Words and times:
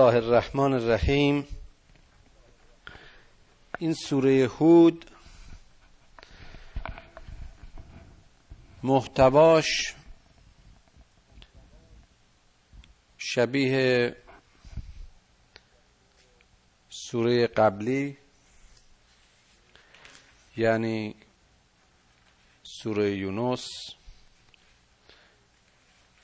الله 0.00 0.16
الرحمن 0.16 0.72
الرحیم. 0.72 1.46
این 3.78 3.94
سوره 3.94 4.46
هود 4.46 5.10
محتواش 8.82 9.94
شبیه 13.18 14.16
سوره 16.90 17.46
قبلی 17.46 18.16
یعنی 20.56 21.14
سوره 22.62 23.10
یونس 23.16 23.68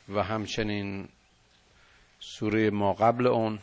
و 0.09 0.23
همچنین 0.23 1.09
سوره 2.21 2.71
ما 2.71 2.93
قبل 2.93 3.27
اون 3.27 3.59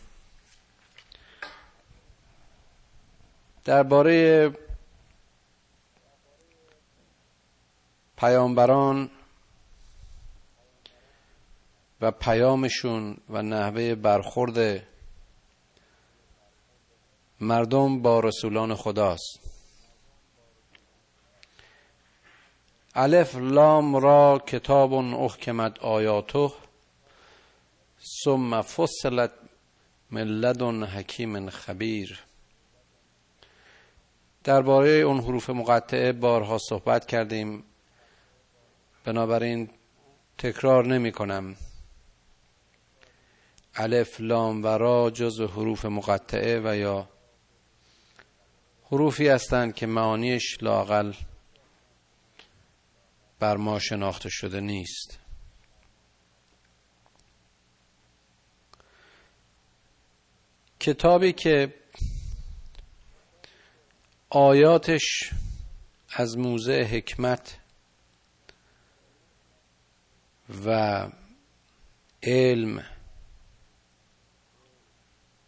درباره 3.66 4.52
پیامبران 8.17 9.09
و 12.02 12.12
پیامشون 12.12 13.18
و 13.30 13.41
نحوه 13.41 13.95
برخورد 13.95 14.88
مردم 17.41 18.02
با 18.02 18.20
رسولان 18.20 18.76
خداست. 18.76 19.40
الف 22.95 23.35
لام 23.35 23.95
را 23.95 24.43
کتاب 24.48 24.93
احکمت 24.93 25.80
آیاته 25.80 26.52
ثم 28.23 28.62
فصلت 28.62 29.32
من 30.12 30.84
حکیم 30.84 31.49
خبیر. 31.49 32.23
درباره 34.44 34.90
اون 34.90 35.20
حروف 35.20 35.49
مقطعه 35.49 36.12
بارها 36.12 36.58
صحبت 36.58 37.05
کردیم. 37.05 37.63
بنابراین 39.05 39.70
تکرار 40.38 40.86
نمی 40.86 41.12
کنم. 41.12 41.55
الف 43.76 44.21
لام 44.21 44.64
و 44.64 44.68
را 44.68 45.10
جز 45.10 45.41
حروف 45.41 45.86
مقطعه 45.86 46.62
و 46.64 46.76
یا 46.76 47.10
حروفی 48.91 49.27
هستند 49.27 49.76
که 49.76 49.86
معانیش 49.86 50.58
لاقل 50.64 51.14
بر 53.40 53.58
ما 53.58 53.80
شناخته 53.80 54.30
شده 54.30 54.60
نیست. 54.60 55.20
کتابی 60.80 61.34
که 61.34 61.82
آیاتش 64.35 65.29
از 66.13 66.38
موزه 66.38 66.88
حکمت 66.91 67.57
و 70.66 71.07
علم 72.23 72.85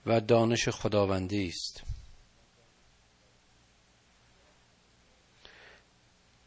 و 0.06 0.22
دانش 0.22 0.70
خداوندی 0.70 1.48
است. 1.48 1.84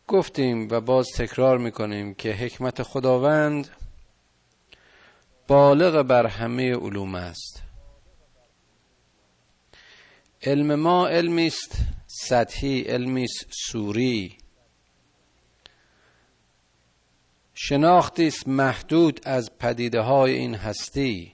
گفتیم 0.06 0.68
و 0.70 0.80
باز 0.80 1.06
تکرار 1.16 1.58
می‌کنیم 1.58 2.14
که 2.14 2.32
حکمت 2.32 2.82
خداوند 2.82 3.68
بالغ 5.48 6.02
بر 6.02 6.26
همه 6.26 6.76
علوم 6.76 7.14
است. 7.14 7.62
علم 10.42 10.74
ما 10.74 11.08
علمی 11.08 11.46
است. 11.46 11.97
سطحی 12.10 12.80
علمی 12.82 13.26
سوری. 13.50 14.36
شناختی 17.54 18.26
است 18.26 18.48
محدود 18.48 19.20
از 19.24 19.50
پدیده 19.58 20.00
های 20.00 20.34
این 20.34 20.54
هستی. 20.54 21.32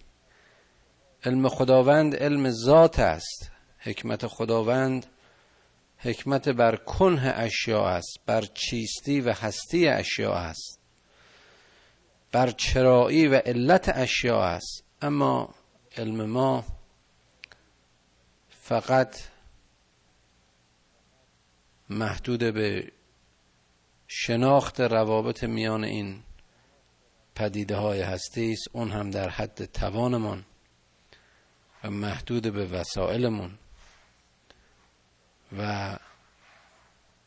علم 1.25 1.49
خداوند 1.49 2.17
علم 2.17 2.51
ذات 2.51 2.99
است. 2.99 3.51
حکمت 3.79 4.27
خداوند 4.27 5.07
حکمت 5.99 6.49
بر 6.49 6.77
کنه 6.77 7.33
اشیاء 7.37 7.89
است 7.89 8.19
بر 8.27 8.43
چیستی 8.43 9.21
و 9.21 9.33
هستی 9.33 9.89
اشیاء 9.89 10.37
است. 10.37 10.81
بر 12.33 12.51
چرایی 12.51 13.27
و 13.27 13.35
علت 13.35 13.89
اشیاء 13.95 14.43
است. 14.43 14.85
اما 15.03 15.55
علم 15.97 16.27
ما 16.27 16.65
فقط 18.51 19.34
محدود 21.91 22.41
به 22.41 22.93
شناخت 24.09 24.81
روابط 24.81 25.45
میان 25.45 25.84
این 25.84 26.22
پدیده 27.34 27.77
های 27.77 28.00
هستی 28.00 28.53
است 28.53 28.69
اون 28.72 28.91
هم 28.91 29.11
در 29.11 29.28
حد 29.28 29.65
توانمان 29.65 30.44
و 31.84 31.91
محدود 31.91 32.53
به 32.53 32.67
وسایلمون 32.67 33.59
و 35.59 35.97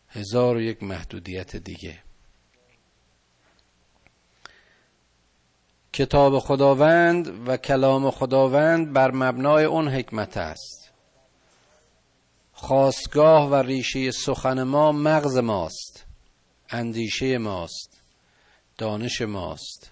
هزار 0.09 0.55
و 0.55 0.61
یک 0.61 0.83
محدودیت 0.83 1.55
دیگه. 1.55 1.99
کتاب 5.93 6.39
خداوند 6.39 7.49
و 7.49 7.57
کلام 7.57 8.11
خداوند 8.11 8.93
بر 8.93 9.11
مبنای 9.11 9.65
اون 9.65 9.87
حکمت 9.87 10.37
است. 10.37 10.93
خواستگاه 12.59 13.49
و 13.49 13.55
ریشه 13.55 14.11
سخن 14.11 14.63
ما 14.63 14.91
مغز 14.91 15.37
ماست 15.37 16.05
اندیشه 16.69 17.37
ماست 17.37 18.01
دانش 18.77 19.21
ماست. 19.21 19.91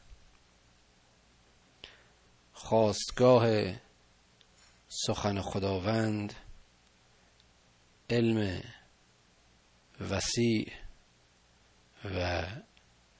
خواستگاه 2.54 3.48
سخن 4.88 5.42
خداوند 5.42 6.34
علم 8.10 8.64
وسیع 10.10 10.72
و 12.06 12.46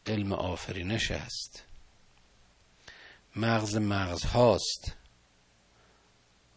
علم 0.08 0.34
آفرینش 0.34 1.12
است. 1.12 1.64
مغز 3.36 3.76
مغز 3.78 4.26
هاست 4.26 4.96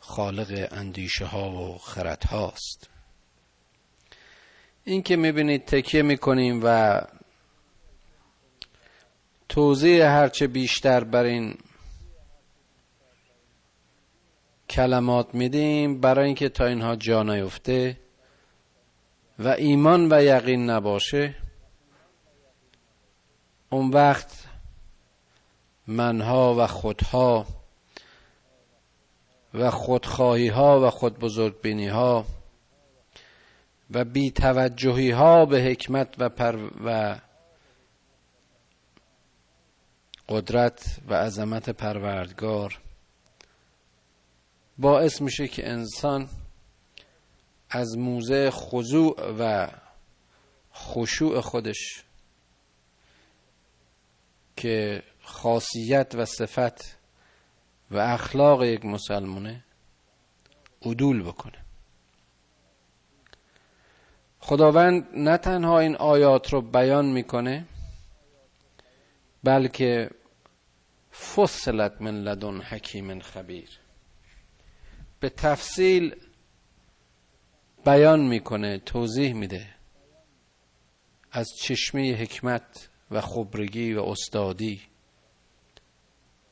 خالق 0.08 0.68
اندیشه 0.70 1.24
ها 1.24 1.50
و 1.50 1.78
خرد 1.78 2.24
هاست 2.24 2.90
این 4.84 5.02
که 5.02 5.16
می‌بینید 5.16 5.64
تکیه 5.64 6.02
می‌کنیم 6.02 6.60
و 6.64 7.00
توضیح 9.48 10.04
هرچه 10.04 10.46
بیشتر 10.46 11.04
بر 11.04 11.24
این 11.24 11.58
کلمات 14.70 15.34
میدیم 15.34 16.00
برای 16.00 16.26
اینکه 16.26 16.48
تا 16.48 16.66
اینها 16.66 16.96
جا 16.96 17.22
نیفته 17.22 18.00
و 19.38 19.48
ایمان 19.48 20.12
و 20.12 20.22
یقین 20.22 20.70
نباشه 20.70 21.34
اون 23.70 23.90
وقت 23.90 24.44
منها 25.86 26.54
و 26.58 26.66
خودها 26.66 27.46
و 29.54 29.70
خودخواهی 29.70 30.48
ها 30.48 30.86
و 30.86 30.90
خود 30.90 31.18
بزرگبینی 31.18 31.88
ها 31.88 32.24
و 33.90 34.04
بی 34.04 34.30
توجهی 34.30 35.10
ها 35.10 35.46
به 35.46 35.62
حکمت 35.62 36.14
و, 36.18 36.28
پر 36.28 36.70
و 36.84 37.20
قدرت 40.28 41.00
و 41.08 41.14
عظمت 41.14 41.70
پروردگار 41.70 42.80
باعث 44.78 45.20
میشه 45.20 45.48
که 45.48 45.68
انسان 45.68 46.28
از 47.70 47.98
موزه 47.98 48.50
خضوع 48.50 49.32
و 49.38 49.68
خشوع 50.74 51.40
خودش 51.40 52.04
که 54.56 55.02
خاصیت 55.22 56.14
و 56.14 56.24
صفت 56.24 56.97
و 57.90 57.96
اخلاق 57.96 58.64
یک 58.64 58.84
مسلمانه 58.84 59.64
عدول 60.82 61.22
بکنه. 61.22 61.58
خداوند 64.40 65.08
نه 65.14 65.36
تنها 65.36 65.78
این 65.78 65.96
آیات 65.96 66.52
رو 66.52 66.60
بیان 66.60 67.06
می‌کنه 67.06 67.66
بلکه 69.44 70.10
فصلت 71.34 72.02
من 72.02 72.22
لدن 72.22 72.60
حکیم 72.60 73.20
خبیر. 73.20 73.68
به 75.20 75.28
تفصیل 75.28 76.16
بیان 77.84 78.20
می‌کنه 78.20 78.78
توضیح 78.78 79.32
میده 79.32 79.66
از 81.32 81.48
چشمه 81.62 82.14
حکمت 82.14 82.88
و 83.10 83.20
خبرگی 83.20 83.94
و 83.94 84.02
استادی. 84.02 84.80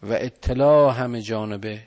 و 0.03 0.13
اطلاع 0.13 0.95
همه 0.95 1.23
جانبه 1.23 1.83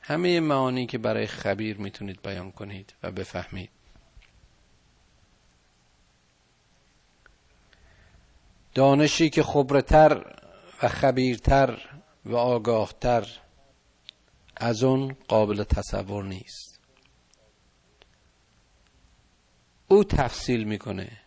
همه 0.00 0.40
معانی 0.40 0.86
که 0.86 0.98
برای 0.98 1.26
خبیر 1.26 1.78
می‌تونید 1.78 2.22
بیان 2.22 2.52
کنید 2.52 2.94
و 3.02 3.10
بفهمید. 3.10 3.70
دانشی 8.74 9.30
که 9.30 9.42
خبرتر 9.42 10.36
و 10.82 10.88
خبیرتر 10.88 11.78
و 12.24 12.36
آگاهتر 12.36 13.28
از 14.56 14.82
اون 14.82 15.16
قابل 15.28 15.64
تصور 15.64 16.24
نیست. 16.24 16.80
او 19.88 20.04
تفصیل 20.04 20.64
می‌کنه. 20.64 21.20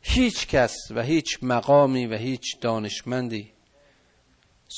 هیچ 0.00 0.46
کس 0.46 0.76
و 0.90 1.02
هیچ 1.02 1.38
مقامی 1.42 2.06
و 2.06 2.16
هیچ 2.16 2.60
دانشمندی 2.60 3.51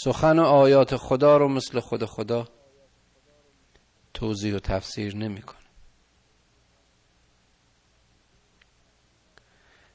سخن 0.03 0.39
و 0.39 0.43
آیات 0.43 0.97
خدا 0.97 1.37
رو 1.37 1.49
مثل 1.49 1.81
خود 1.81 2.05
خدا 2.05 2.49
توضیح 4.15 4.57
و 4.57 4.59
تفسیر 4.59 5.17
نمی‌کنه 5.17 5.59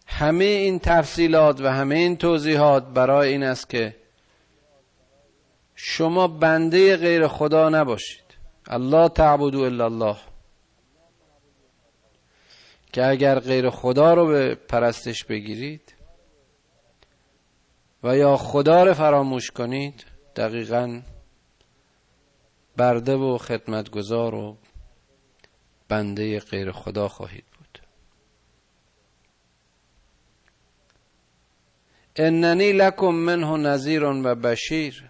همه 0.07 0.45
این 0.45 0.79
تفصیلات 0.79 1.61
و 1.61 1.67
همه 1.67 1.95
این 1.95 2.17
توضیحات 2.17 2.85
برای 2.85 3.29
این 3.29 3.43
است 3.43 3.69
که 3.69 3.95
شما 5.75 6.27
بنده 6.27 6.97
غیر 6.97 7.27
خدا 7.27 7.69
نباشید. 7.69 8.25
الله 8.67 9.09
تعبدو 9.09 9.59
الا 9.59 9.85
الله. 9.85 10.17
که 12.93 13.05
اگر 13.05 13.39
غیر 13.39 13.69
خدا 13.69 14.13
رو 14.13 14.27
به 14.27 14.55
پرستش 14.55 15.23
بگیرید 15.23 15.98
و 18.03 18.17
یا 18.17 18.37
خدا 18.37 18.83
رو 18.83 18.93
فراموش 18.93 19.51
کنید 19.51 20.05
دقیقا 20.35 21.01
برده 22.77 23.15
و 23.15 23.37
خدمتگزار 23.37 24.35
و 24.35 24.57
بنده 25.89 26.39
غیر 26.39 26.71
خدا 26.71 27.07
خواهید 27.07 27.45
بود. 27.57 27.79
اننی 32.15 32.71
لکم 32.71 33.11
منه 33.11 33.57
نظیر 33.57 34.03
و 34.03 34.35
بشیر. 34.35 35.09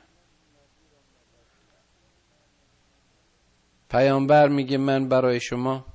پیامبر 3.90 4.48
میگه 4.48 4.78
من 4.78 5.10
برای 5.10 5.40
شما 5.40 5.86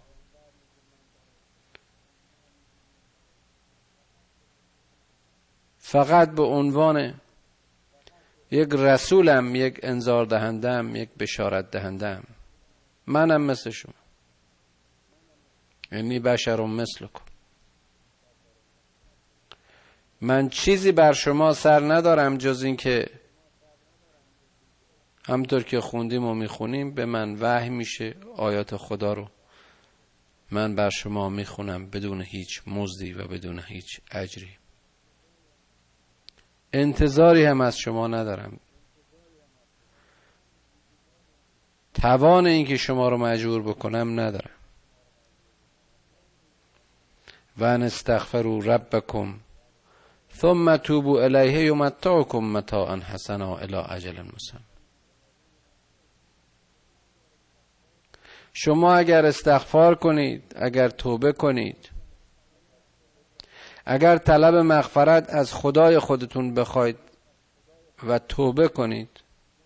فقط 5.95 6.31
به 6.31 6.43
عنوان 6.43 7.21
یک 8.51 8.69
رسولم 8.73 9.55
یک 9.55 9.81
انذار 9.83 10.25
دهندم 10.25 10.97
یک 10.97 11.09
بشارت 11.19 11.71
دهندم. 11.71 12.25
منم 13.07 13.43
مثل 13.43 13.71
شما. 13.71 13.95
یعنی 15.93 16.19
بشر 16.19 16.61
مثلکم. 16.61 17.25
من 20.21 20.49
چیزی 20.49 20.93
بر 20.93 21.13
شما 21.13 21.53
سر 21.53 21.81
ندارم 21.81 22.37
جز 22.37 22.63
اینکه 22.63 23.07
همطور 25.27 25.63
که 25.63 25.81
خوندیم 25.81 26.25
و 26.25 26.35
می‌خونیم 26.35 26.95
به 26.95 27.07
من 27.07 27.35
وحی 27.41 27.71
میشه 27.71 28.15
آیات 28.37 28.77
خدا 28.77 29.13
رو 29.13 29.29
من 30.51 30.75
بر 30.75 30.91
شما 30.91 31.29
می‌خونم 31.29 31.91
بدون 31.91 32.23
هیچ 32.23 32.63
مزدی 32.67 33.13
و 33.13 33.29
بدون 33.29 33.63
هیچ 33.69 34.01
اجری. 34.11 34.64
انتظاری 36.75 37.45
هم 37.45 37.61
از 37.61 37.79
شما 37.79 38.07
ندارم. 38.07 38.61
توان 41.95 42.47
اینکه 42.47 42.77
شما 42.77 43.09
رو 43.09 43.19
مجبور 43.19 43.63
بکنم 43.63 44.21
ندارم. 44.21 44.51
و 47.59 47.65
ان 47.65 47.83
استغفروا 47.83 48.59
ربکم 48.59 49.35
ثم 50.37 50.77
توبوا 50.77 51.23
الیه 51.23 51.65
یمتعکم 51.67 52.39
متاعا 52.39 52.97
حسنا 52.97 53.57
الی 53.57 53.77
اجل 53.77 54.23
مسمى 54.23 54.61
شما 58.53 58.95
اگر 58.95 59.27
استغفار 59.27 59.95
کنید 59.95 60.55
اگر 60.57 60.89
توبه 60.89 61.33
کنید 61.33 61.91
اگر 63.87 64.19
طلب 64.19 64.55
مغفرت 64.55 65.31
از 65.31 65.55
خدای 65.55 65.99
خودتون 65.99 66.55
بخواید 66.55 66.97
و 68.09 68.19
توبه 68.19 68.69
کنید 68.69 69.09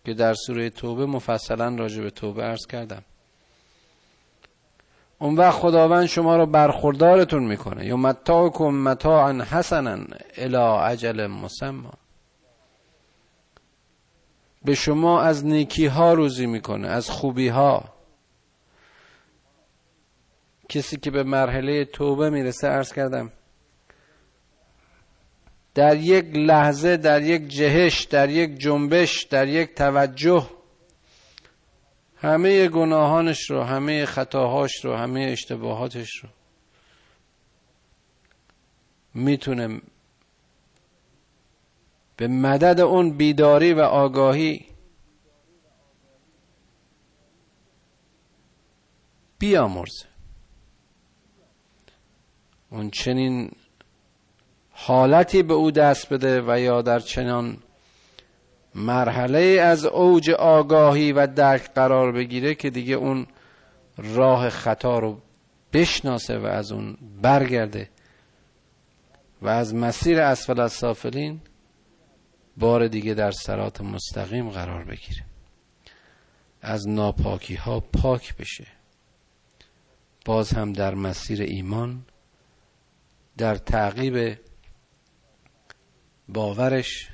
که 0.04 0.14
در 0.14 0.34
سوره 0.34 0.70
توبه 0.70 1.06
مفصلا 1.06 1.76
راجع 1.76 2.02
به 2.02 2.10
توبه 2.10 2.44
ارز 2.44 2.66
کردم. 2.66 3.02
اون 5.18 5.36
وقت 5.36 5.58
خداوند 5.58 6.06
شما 6.06 6.36
رو 6.36 6.46
برخوردارتون 6.46 7.44
می‌کنه. 7.44 7.86
یا 7.86 7.96
متاعکم 7.96 8.70
متاعا 8.70 9.44
حسنا 9.44 9.98
الى 10.36 10.56
عجل 10.56 11.26
مسمى. 11.26 11.90
به 14.64 14.74
شما 14.74 15.22
از 15.22 15.46
نیکی 15.46 15.86
ها 15.86 16.12
روزی 16.12 16.46
می‌کنه 16.46 16.88
از 16.88 17.10
خوبی 17.10 17.48
ها 17.48 17.84
کسی 20.68 20.96
که 20.96 21.10
به 21.10 21.22
مرحله 21.22 21.84
توبه 21.84 22.30
می‌رسه 22.30 22.68
ارز 22.68 22.92
کردم 22.92 23.32
در 25.78 25.96
یک 25.96 26.36
لحظه 26.36 26.96
در 26.96 27.22
یک 27.22 27.48
جهش 27.48 28.04
در 28.04 28.30
یک 28.30 28.58
جنبش 28.58 29.24
در 29.24 29.48
یک 29.48 29.74
توجه 29.74 30.50
همه 32.16 32.68
گناهانش 32.68 33.50
رو 33.50 33.62
همه 33.62 34.04
خطاهاش 34.04 34.84
رو 34.84 34.96
همه 34.96 35.20
اشتباهاتش 35.20 36.08
رو 36.22 36.28
می‌تونه 39.14 39.80
به 42.16 42.28
مدد 42.28 42.80
اون 42.80 43.16
بیداری 43.16 43.72
و 43.72 43.80
آگاهی 43.80 44.66
بیامرزه. 49.38 50.06
اون 52.70 52.90
چنین 52.90 53.50
حالتی 54.80 55.42
به 55.42 55.54
او 55.54 55.70
دست 55.70 56.12
بده 56.12 56.42
و 56.46 56.60
یا 56.60 56.82
در 56.82 57.00
چنان 57.00 57.56
مرحله 58.74 59.60
از 59.62 59.84
اوج 59.84 60.30
آگاهی 60.30 61.12
و 61.12 61.26
درک 61.26 61.74
قرار 61.74 62.12
بگیره 62.12 62.54
که 62.54 62.70
دیگه 62.70 62.94
اون 62.94 63.26
راه 63.96 64.50
خطا 64.50 64.98
رو 64.98 65.20
بشناسه 65.72 66.38
و 66.38 66.46
از 66.46 66.72
اون 66.72 66.96
برگرده 67.22 67.88
و 69.42 69.48
از 69.48 69.74
مسیر 69.74 70.20
اسفل 70.20 70.60
از 70.60 70.72
سافلین 70.72 71.40
بار 72.56 72.88
دیگه 72.88 73.14
در 73.14 73.30
سرات 73.30 73.80
مستقیم 73.80 74.50
قرار 74.50 74.84
بگیره. 74.84 75.24
از 76.62 76.88
ناپاکی 76.88 77.54
ها 77.54 77.80
پاک 77.80 78.36
بشه. 78.36 78.66
باز 80.24 80.52
هم 80.52 80.72
در 80.72 80.94
مسیر 80.94 81.42
ایمان 81.42 82.02
در 83.36 83.54
تعقیب 83.54 84.38
باورش 86.28 87.08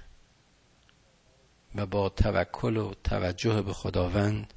و 1.75 1.87
با 1.87 2.09
توکل 2.09 2.77
و 2.77 2.95
توجه 3.05 3.63
به 3.63 3.73
خداوند 3.73 4.55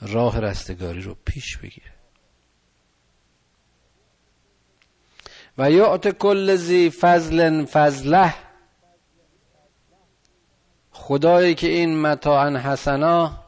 راه 0.00 0.40
رستگاری 0.40 1.00
رو 1.00 1.16
پیش 1.24 1.56
بگیره. 1.56 1.92
و 5.58 5.70
یعت 5.70 6.08
کل 6.08 6.56
زی 6.56 6.90
فضل 6.90 7.64
فضله 7.64 8.34
خدایی 10.90 11.54
که 11.54 11.66
این 11.66 12.00
متاعا 12.00 12.58
حسنا 12.58 13.44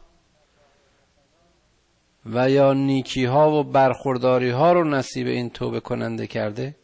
و 2.26 2.50
یا 2.50 2.72
نیکی 2.72 3.24
ها 3.24 3.50
و 3.50 3.64
برخورداری 3.64 4.50
ها 4.50 4.72
رو 4.72 4.84
نصیب 4.84 5.26
این 5.26 5.50
توبه 5.50 5.80
کننده 5.80 6.26
کرده 6.26 6.74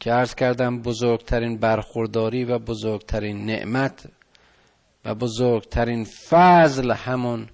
که 0.00 0.12
ارز 0.12 0.34
کردم 0.34 0.82
بزرگترین 0.82 1.58
برخورداری 1.58 2.44
و 2.44 2.58
بزرگترین 2.58 3.46
نعمت 3.46 4.08
و 5.04 5.14
بزرگترین 5.14 6.04
فضل 6.04 6.90
همون 6.90 7.48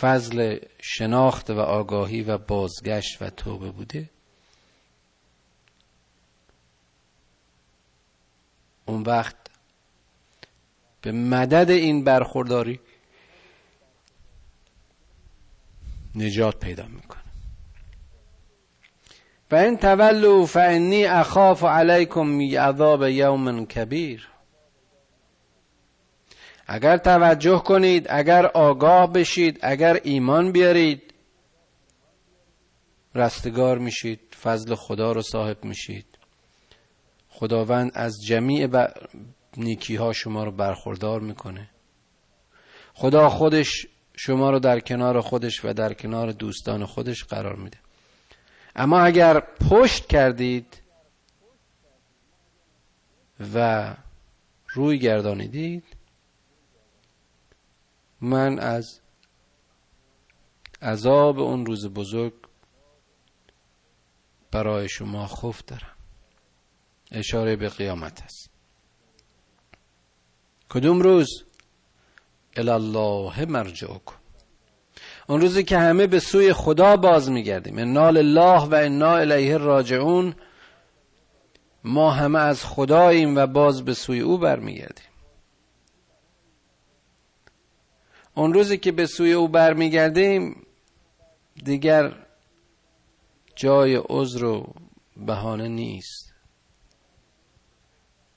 فضل 0.00 0.58
شناخت 0.82 1.50
و 1.50 1.60
آگاهی 1.60 2.22
و 2.22 2.38
بازگشت 2.38 3.22
و 3.22 3.30
توبه 3.30 3.70
بوده. 3.70 4.10
اون 8.86 9.02
وقت 9.02 9.36
به 11.02 11.12
مدد 11.12 11.70
این 11.70 12.04
برخورداری 12.04 12.80
نجات 16.14 16.60
پیدا 16.60 16.86
می‌کنه. 16.86 17.29
و 19.50 19.56
این 19.56 19.76
تولو 19.76 20.46
فانی 20.46 21.04
اخاف 21.04 21.64
علیکم 21.64 22.40
عذاب 22.40 23.02
یوم 23.02 23.66
کبیر 23.66 24.28
اگر 26.66 26.96
توجه 26.96 27.58
کنید 27.58 28.06
اگر 28.10 28.46
آگاه 28.46 29.12
بشید 29.12 29.58
اگر 29.62 30.00
ایمان 30.04 30.52
بیارید 30.52 31.14
رستگار 33.14 33.78
میشید 33.78 34.20
فضل 34.42 34.74
خدا 34.74 35.12
رو 35.12 35.22
صاحب 35.22 35.64
میشید. 35.64 36.06
خداوند 37.28 37.90
از 37.94 38.16
جمیع 38.26 38.66
ب... 38.66 38.86
نیکی 39.56 39.96
ها 39.96 40.12
شما 40.12 40.44
رو 40.44 40.50
برخوردار 40.50 41.20
می‌کنه. 41.20 41.70
خدا 42.94 43.28
خودش 43.28 43.86
شما 44.16 44.50
رو 44.50 44.58
در 44.58 44.80
کنار 44.80 45.20
خودش 45.20 45.64
و 45.64 45.72
در 45.72 45.92
کنار 45.92 46.32
دوستان 46.32 46.86
خودش 46.86 47.24
قرار 47.24 47.56
میده. 47.56 47.78
اما 48.76 49.00
اگر 49.00 49.40
پشت 49.40 50.06
کردید 50.06 50.82
و 53.54 53.96
روی 54.68 54.98
گردانیدید 54.98 55.84
من 58.20 58.58
از 58.58 59.00
عذاب 60.82 61.38
اون 61.38 61.66
روز 61.66 61.86
بزرگ 61.86 62.32
برای 64.50 64.88
شما 64.88 65.26
خوف 65.26 65.62
دارم. 65.64 65.96
اشاره 67.12 67.56
به 67.56 67.68
قیامت 67.68 68.22
است. 68.22 68.50
کدوم 70.68 71.00
روز؟ 71.00 71.44
الله 72.56 73.44
مرجعکم. 73.44 74.19
اون 75.30 75.40
روزی 75.40 75.64
که 75.64 75.78
همه 75.78 76.06
به 76.06 76.20
سوی 76.20 76.52
خدا 76.52 76.96
باز 76.96 77.30
میگردیم. 77.30 77.78
انا 77.78 78.06
الله 78.06 78.64
و 78.64 78.74
انا 78.74 79.16
الیه 79.16 79.56
راجعون. 79.56 80.34
ما 81.84 82.10
همه 82.10 82.38
از 82.38 82.64
خداییم 82.64 83.36
و 83.36 83.46
باز 83.46 83.84
به 83.84 83.94
سوی 83.94 84.20
او 84.20 84.38
برمیگردیم. 84.38 85.04
اون 88.34 88.54
روزی 88.54 88.78
که 88.78 88.92
به 88.92 89.06
سوی 89.06 89.32
او 89.32 89.48
برمیگردیم 89.48 90.66
دیگر 91.64 92.12
جای 93.56 94.00
عذر 94.08 94.44
و 94.44 94.74
بهانه 95.16 95.68
نیست. 95.68 96.32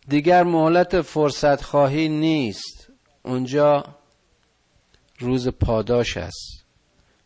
دیگر 0.07 0.43
مهلت 0.43 1.01
فرصت 1.01 1.61
خواهی 1.61 2.09
نیست. 2.09 2.89
اونجا 3.23 3.85
روز 5.19 5.47
پاداش 5.47 6.17
است. 6.17 6.62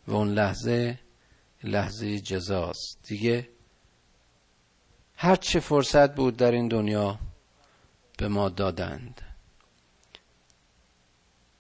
و 0.08 0.14
اون 0.14 0.34
لحظه 0.34 1.00
لحظه 1.64 2.20
جزاست. 2.20 3.00
دیگه 3.04 3.50
هر 5.16 5.36
چه 5.36 5.60
فرصت 5.60 6.16
بود 6.16 6.38
در 6.38 6.52
این 6.52 6.68
دنیا 6.68 7.20
به 8.18 8.28
ما 8.28 8.50
دادند. 8.50 9.22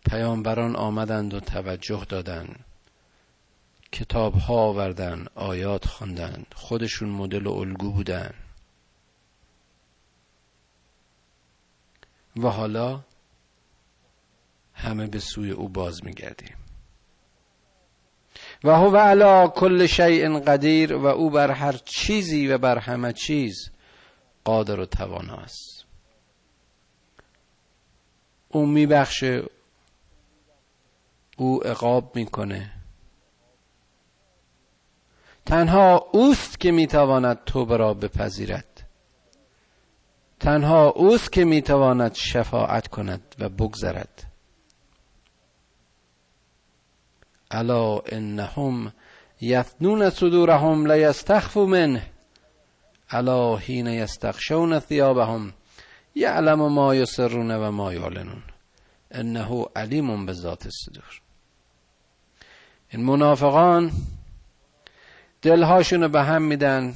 پیامبران 0.09 0.75
آمدند 0.75 1.33
و 1.33 1.39
توجه 1.39 2.05
دادند. 2.09 2.65
کتاب 3.91 4.33
ها 4.33 4.53
آوردن 4.53 5.25
آیات 5.35 5.85
خواندند. 5.85 6.53
خودشون 6.55 7.09
مدل 7.09 7.47
و 7.47 7.51
الگو 7.51 7.91
بودن. 7.91 8.33
و 12.37 12.47
حالا 12.47 13.03
همه 14.73 15.07
به 15.07 15.19
سوی 15.19 15.51
او 15.51 15.69
باز 15.69 16.05
میگردیم. 16.05 16.66
و 18.67 18.69
هو 18.69 18.97
علا 18.97 19.47
کل 19.47 19.85
شیء 19.85 20.39
قدیر 20.39 20.95
و 20.95 21.05
او 21.05 21.29
بر 21.29 21.51
هر 21.51 21.71
چیزی 21.71 22.47
و 22.47 22.57
بر 22.57 22.77
همه 22.77 23.13
چیز 23.13 23.71
قادر 24.43 24.79
و 24.79 24.85
توانا 24.85 25.35
است. 25.35 25.85
او 28.49 28.65
میبخشه 28.65 29.43
او 31.37 31.63
عقاب 31.63 32.15
می‌کنه. 32.15 32.73
تنها 35.45 36.09
اوست 36.13 36.59
که 36.59 36.71
می‌تواند 36.71 37.43
توبه 37.45 37.77
را 37.77 37.93
بپذیرد. 37.93 38.89
تنها 40.39 40.89
اوست 40.89 41.31
که 41.31 41.45
می‌تواند 41.45 42.13
شفاعت 42.13 42.87
کند 42.87 43.35
و 43.39 43.49
بگذرد. 43.49 44.26
الا 47.51 47.99
انهم 47.99 48.93
یثنون 49.41 50.09
صدورهم 50.09 50.91
لیستخفوا 50.91 51.65
منه 51.65 52.03
الا 53.09 53.57
حین 53.57 53.87
یستخشون 53.87 54.79
ثیابهم 54.79 55.53
یعلم 56.15 56.73
ما 56.73 56.95
یسرون 56.95 57.51
و 57.51 57.71
ما 57.71 57.93
یعلنون. 57.93 58.43
انه 59.11 59.65
علیم 59.75 60.25
به 60.25 60.33
ذات 60.33 60.65
الصدور 60.65 61.21
این 62.89 63.05
منافقان 63.05 63.91
دلهاشون 65.41 66.01
رو 66.01 66.09
به 66.09 66.23
هم 66.23 66.41
میدن 66.41 66.93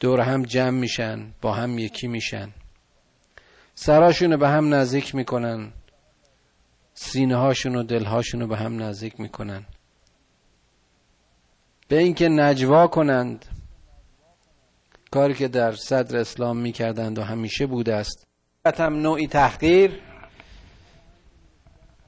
دور 0.00 0.20
هم 0.20 0.42
جمع 0.42 0.70
میشن 0.70 1.34
با 1.42 1.52
هم 1.52 1.78
یکی 1.78 2.08
میشن. 2.08 2.50
سراشون 3.74 4.32
رو 4.32 4.38
به 4.38 4.48
هم 4.48 4.74
نزدیک 4.74 5.14
می‌کنن. 5.14 5.72
سینه 7.00 7.36
هاشون 7.36 7.76
و 7.76 7.82
دلهاشون 7.82 8.40
رو 8.40 8.46
به 8.46 8.56
هم 8.56 8.82
نزدیک 8.82 9.20
می‌کنن. 9.20 9.64
به 11.88 11.98
اینکه 11.98 12.28
نجوا 12.28 12.86
کنند. 12.86 13.44
کاری 15.10 15.34
که 15.34 15.48
در 15.48 15.72
صدر 15.72 16.16
اسلام 16.16 16.56
می‌کردند 16.56 17.18
و 17.18 17.22
همیشه 17.22 17.66
بوده 17.66 17.94
است. 17.94 18.26
هم 18.64 18.94
نوعی 18.94 19.26
تحقیر. 19.26 20.00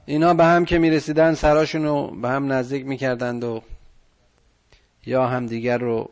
اینا 0.05 0.33
به 0.33 0.45
هم 0.45 0.65
که 0.65 0.77
می‌رسیدن 0.77 1.33
سراشون 1.33 1.83
رو 1.83 2.21
به 2.21 2.29
هم 2.29 2.51
نزدیک 2.51 2.85
می‌کردند 2.85 3.43
و 3.43 3.61
یا 5.05 5.27
همدیگر 5.27 5.77
رو 5.77 6.09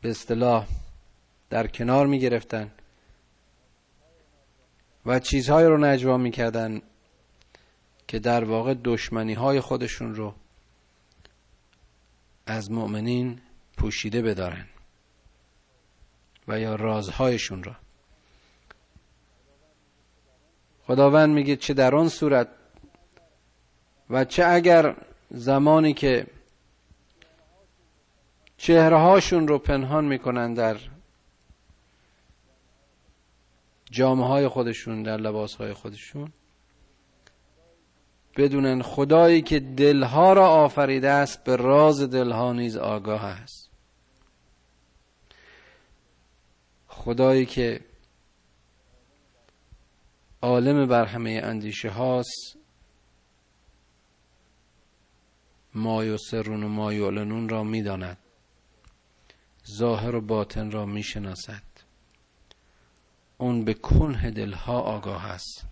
به 0.00 0.10
اصطلاح 0.10 0.66
در 1.50 1.66
کنار 1.66 2.06
می‌گرفتن. 2.06 2.70
و 5.06 5.18
چیزهایی 5.18 5.66
رو 5.66 5.78
نجوا 5.78 6.16
می‌کردن 6.16 6.82
که 8.08 8.18
در 8.18 8.44
واقع 8.44 8.74
دشمنی 8.84 9.34
های 9.34 9.60
خودشون 9.60 10.14
رو 10.14 10.34
از 12.46 12.70
مؤمنین 12.70 13.40
پوشیده 13.76 14.22
بدارن 14.22 14.66
و 16.48 16.60
یا 16.60 16.74
رازهایشون 16.74 17.62
را 17.62 17.76
خداوند 20.86 21.34
میگه 21.34 21.56
چه 21.56 21.74
در 21.74 21.94
آن 21.94 22.08
صورت 22.08 22.48
و 24.10 24.24
چه 24.24 24.44
اگر 24.46 24.96
زمانی 25.30 25.94
که 25.94 26.26
چهره 28.56 28.96
هاشون 28.96 29.48
رو 29.48 29.58
پنهان 29.58 30.04
می‌کنن 30.04 30.54
در 30.54 30.76
جامعه 33.90 34.26
های 34.26 34.48
خودشون 34.48 35.02
در 35.02 35.16
لباس 35.16 35.54
های 35.54 35.72
خودشون. 35.72 36.32
بدونن 38.36 38.82
خدایی 38.82 39.42
که 39.42 39.60
دلها 39.60 40.32
را 40.32 40.48
آفریده 40.48 41.10
است 41.10 41.44
به 41.44 41.56
راز 41.56 42.00
دلها 42.00 42.52
نیز 42.52 42.76
آگاه 42.76 43.24
است. 43.24 43.70
خدایی 46.88 47.46
که 47.46 47.80
عالم 50.42 50.86
بر 50.86 51.04
همه 51.04 51.40
اندیشه 51.44 51.90
هاست 51.90 52.56
ما 55.74 56.04
یسرون 56.04 56.62
و 56.62 56.68
ما 56.68 56.92
را 57.48 57.64
می‌داند. 57.64 58.18
ظاهر 59.78 60.14
و 60.14 60.20
باطن 60.20 60.70
را 60.70 60.86
می‌شناسد. 60.86 61.75
اون 63.38 63.64
به 63.64 63.74
کنه 63.74 64.30
دلها 64.30 64.80
آگاه 64.80 65.26
است. 65.26 65.66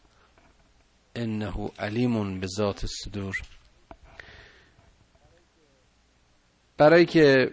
انه 1.16 1.70
علیم 1.78 2.40
به 2.40 2.46
ذات 2.46 2.86
صدور. 2.86 3.36
برای 6.76 7.06
که 7.06 7.50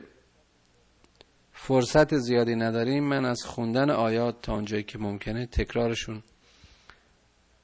فرصت 1.53 2.17
زیادی 2.17 2.55
نداریم 2.55 3.03
من 3.03 3.25
از 3.25 3.43
خوندن 3.43 3.89
آیات 3.89 4.41
تا 4.41 4.53
اونجایی 4.53 4.83
که 4.83 4.99
ممکنه 4.99 5.45
تکرارشون 5.45 6.23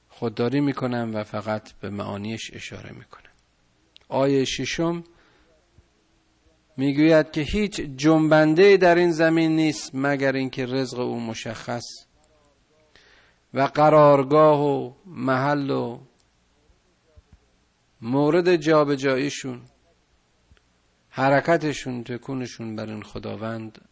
خودداری 0.10 0.62
می‌کنم 0.62 1.12
و 1.14 1.24
فقط 1.24 1.72
به 1.72 1.90
معانیش 1.90 2.52
اشاره 2.54 2.92
می‌کنم. 2.92 3.32
آیه 4.10 4.46
ششم 4.46 5.04
می‌گوید 6.78 7.32
که 7.32 7.42
هیچ 7.42 7.82
جنبنده 7.82 8.78
در 8.78 8.96
این 8.96 9.12
زمین 9.12 9.56
نیست 9.56 9.92
مگر 9.94 10.32
اینکه 10.32 10.66
رزق 10.66 11.00
او 11.00 11.20
مشخص 11.20 12.07
و 13.58 13.62
قرارگاه 13.62 14.62
و 14.62 14.94
محل 15.06 15.70
و 15.70 16.00
مورد 18.02 18.56
جابجاییشون 18.56 19.66
حرکتشون 21.10 22.04
تکونشون 22.04 22.76
بر 22.76 22.90
این 22.90 23.04
خداوند 23.04 23.90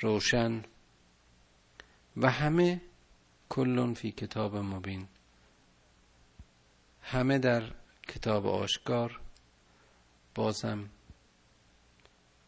روشن 0.00 0.62
و 2.16 2.30
همه 2.30 2.80
کلون 3.48 3.94
فی 3.94 4.12
کتاب 4.12 4.56
مبین. 4.56 5.08
همه 7.02 7.38
در 7.38 7.62
کتاب 8.08 8.46
آشکار. 8.46 9.20
بازم 10.34 10.90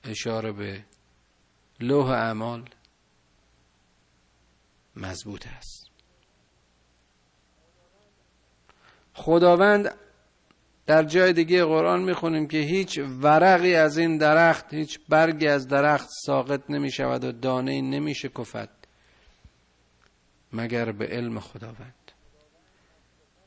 اشاره 0.05 0.53
به 0.53 0.85
لوح 1.81 2.09
اعمال. 2.11 2.69
مضبوط 4.99 5.47
است. 5.59 5.91
خداوند 9.15 9.95
در 10.87 11.03
جای 11.03 11.33
دیگه 11.33 11.65
قرآن 11.65 12.03
می‌خونیم 12.03 12.49
که 12.49 12.59
هیچ 12.59 13.01
ورقی 13.21 13.75
از 13.75 13.99
این 13.99 14.19
درخت 14.19 14.75
هیچ 14.75 15.01
برگی 15.09 15.49
از 15.49 15.69
درخت 15.69 16.09
ساقط 16.27 16.61
نمی 16.69 16.91
شود 16.93 17.25
و 17.25 17.33
دانه 17.33 17.81
نمی 17.81 18.15
شکفت 18.15 18.69
مگر 20.53 20.93
به 20.93 21.07
علم 21.07 21.41
خداوند. 21.41 21.95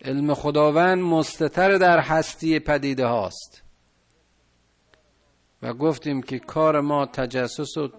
علم 0.01 0.33
خداوند 0.33 1.03
مستتر 1.03 1.77
در 1.77 1.99
هستی 1.99 2.59
پدیده 2.59 3.05
هاست. 3.05 3.63
و 5.61 5.73
گفتیم 5.73 6.21
که 6.21 6.39
کار 6.39 6.81
ما 6.81 7.05
تجسس 7.05 7.77
و 7.77 7.91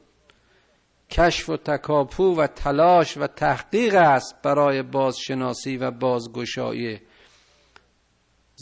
کشف 1.12 1.48
و 1.48 1.56
تکاپو 1.56 2.34
و 2.34 2.46
تلاش 2.46 3.16
و 3.16 3.26
تحقیق 3.26 3.94
است 3.94 4.42
برای 4.42 4.82
بازشناسی 4.82 5.76
و 5.76 5.90
بازگشایی 5.90 7.00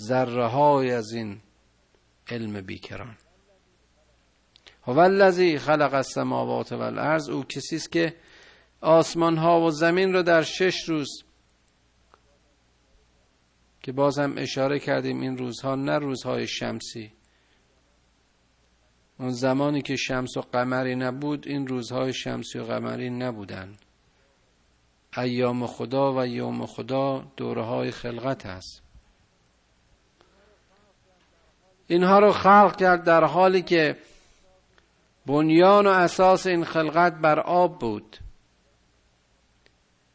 ذره 0.07 0.47
های 0.47 0.90
از 0.90 1.12
این 1.12 1.40
علم 2.28 2.61
بیکران. 2.61 3.16
هو 4.83 4.99
الذی 4.99 5.59
خلق 5.59 5.95
السماوات 5.95 6.73
والارض 6.73 7.28
او 7.28 7.45
کسی 7.45 7.76
است 7.76 7.92
که 7.92 8.16
آسمان 8.80 9.37
ها 9.37 9.61
و 9.61 9.71
زمین 9.71 10.12
رو 10.12 10.23
در 10.23 10.42
شش 10.42 10.88
روز 10.88 11.25
که 13.83 13.92
بازم 13.92 14.35
اشاره 14.37 14.78
کردیم 14.78 15.21
این 15.21 15.38
روزها 15.38 15.75
نه 15.75 15.99
روزهای 15.99 16.47
شمسی. 16.47 17.12
اون 19.20 19.30
زمانی 19.30 19.82
که 19.82 19.96
شمس 19.96 20.36
و 20.36 20.40
قمری 20.40 20.96
نبود 20.96 21.48
این 21.48 21.66
روزهای 21.66 22.12
شمسی 22.12 22.58
و 22.58 22.64
قمری 22.64 23.10
نبودن. 23.10 23.76
ایام 25.16 25.66
خدا 25.66 26.12
و 26.12 26.26
یوم 26.26 26.66
خدا 26.66 27.24
دوره 27.36 27.62
های 27.62 27.90
خلقت 27.90 28.46
است. 28.46 28.82
اینها 31.86 32.18
رو 32.18 32.32
خلق 32.32 32.76
کرد 32.76 33.04
در 33.04 33.24
حالی 33.24 33.62
که 33.62 33.96
بنیان 35.26 35.86
و 35.86 35.90
اساس 35.90 36.46
این 36.46 36.64
خلقت 36.64 37.14
بر 37.14 37.40
آب 37.40 37.78
بود. 37.78 38.16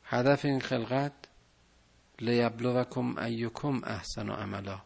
هدف 0.03 0.45
این 0.45 0.59
خلقت 0.59 1.13
لیبلوکم 2.19 3.17
ایکم 3.17 3.81
احسن 3.83 4.29
و 4.29 4.33
عملا. 4.33 4.81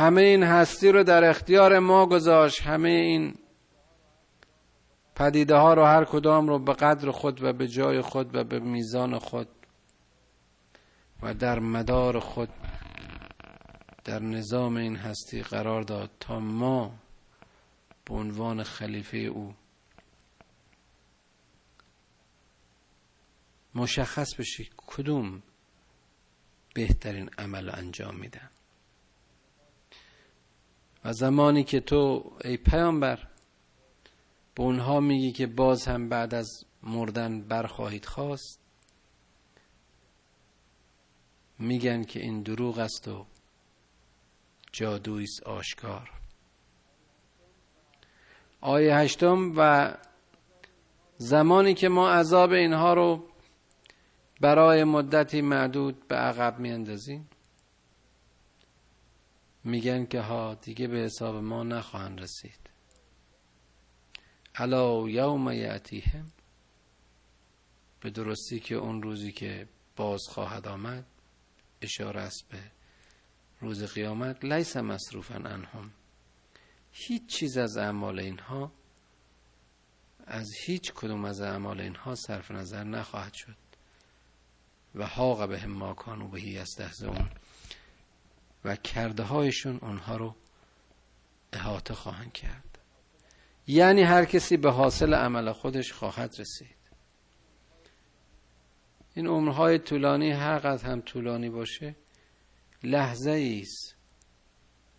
همه 0.00 0.22
این 0.22 0.42
هستی 0.42 0.92
رو 0.92 1.04
در 1.04 1.30
اختیار 1.30 1.78
ما 1.78 2.06
گذاشت. 2.06 2.62
همه 2.62 2.88
این 2.88 3.34
پدیده 5.14 5.54
ها 5.54 5.74
رو 5.74 5.84
هر 5.84 6.04
کدام 6.04 6.48
رو 6.48 6.58
به 6.58 6.72
قدر 6.72 7.10
خود 7.10 7.42
و 7.42 7.52
به 7.52 7.68
جای 7.68 8.00
خود 8.00 8.34
و 8.34 8.44
به 8.44 8.58
میزان 8.58 9.18
خود 9.18 9.48
و 11.22 11.34
در 11.34 11.58
مدار 11.58 12.18
خود 12.18 12.48
در 14.04 14.18
نظام 14.18 14.76
این 14.76 14.96
هستی 14.96 15.42
قرار 15.42 15.82
داد 15.82 16.10
تا 16.20 16.40
ما 16.40 16.94
به 18.04 18.14
عنوان 18.14 18.62
خلیفه 18.62 19.16
او 19.16 19.54
مشخص 23.74 24.34
بشی 24.34 24.70
کدوم 24.76 25.42
بهترین 26.74 27.30
عمل 27.38 27.70
انجام 27.74 28.14
میدن. 28.14 28.50
و 31.04 31.12
زمانی 31.12 31.64
که 31.64 31.80
تو 31.80 32.32
ای 32.44 32.56
پیامبر 32.56 33.18
به 34.54 34.62
اونها 34.62 35.00
میگی 35.00 35.32
که 35.32 35.46
باز 35.46 35.88
هم 35.88 36.08
بعد 36.08 36.34
از 36.34 36.64
مردن 36.82 37.40
برخواهید 37.40 38.04
خواست 38.04 38.60
میگن 41.58 42.04
که 42.04 42.20
این 42.20 42.42
دروغ 42.42 42.78
است 42.78 43.08
و 43.08 43.26
جادویست 44.72 45.42
آشکار. 45.42 46.10
آیه 48.60 48.96
هشتم 48.96 49.52
و 49.56 49.92
زمانی 51.16 51.74
که 51.74 51.88
ما 51.88 52.10
عذاب 52.10 52.52
اینها 52.52 52.94
رو 52.94 53.24
برای 54.40 54.84
مدتی 54.84 55.40
معدود 55.40 56.08
به 56.08 56.16
عقب 56.16 56.58
میاندازیم 56.58 57.29
میگن 59.64 60.06
که 60.06 60.20
ها 60.20 60.54
دیگه 60.54 60.86
به 60.86 60.98
حساب 60.98 61.34
ما 61.36 61.62
نخواهند 61.62 62.20
رسید. 62.20 62.70
الا 64.54 65.08
یوم 65.08 65.52
یعتیهم 65.52 66.32
به 68.00 68.10
درستی 68.10 68.60
که 68.60 68.74
اون 68.74 69.02
روزی 69.02 69.32
که 69.32 69.68
باز 69.96 70.20
خواهد 70.28 70.68
آمد 70.68 71.04
اشاره 71.82 72.20
است 72.20 72.48
به 72.48 72.58
روز 73.60 73.84
قیامت. 73.84 74.44
لیس 74.44 74.76
مصروفا 74.76 75.34
انهم 75.34 75.90
هیچ 76.92 77.26
چیز 77.26 77.56
از 77.56 77.76
اعمال 77.76 78.20
اینها 78.20 78.72
از 80.26 80.52
هیچ 80.64 80.92
کدوم 80.92 81.24
از 81.24 81.40
اعمال 81.40 81.80
اینها 81.80 82.14
صرف 82.14 82.50
نظر 82.50 82.84
نخواهد 82.84 83.34
شد. 83.34 83.56
و 84.94 85.06
حاق 85.06 85.48
به 85.48 85.66
ما 85.66 85.94
کانو 85.94 86.28
بهی 86.28 86.58
اون 87.02 87.30
و 88.64 88.76
کرده 88.76 89.22
هایشون 89.22 89.78
اونها 89.82 90.16
رو 90.16 90.34
احاطه 91.52 91.94
خواهند 91.94 92.32
کرد. 92.32 92.78
یعنی 93.66 94.02
هر 94.02 94.24
کسی 94.24 94.56
به 94.56 94.70
حاصل 94.70 95.14
عمل 95.14 95.52
خودش 95.52 95.92
خواهد 95.92 96.34
رسید. 96.38 96.76
این 99.14 99.26
عمرهای 99.26 99.78
طولانی 99.78 100.30
هر 100.30 100.58
قدر 100.58 100.86
هم 100.86 101.00
طولانی 101.00 101.50
باشه 101.50 101.96
لحظه 102.82 103.60
است. 103.62 103.96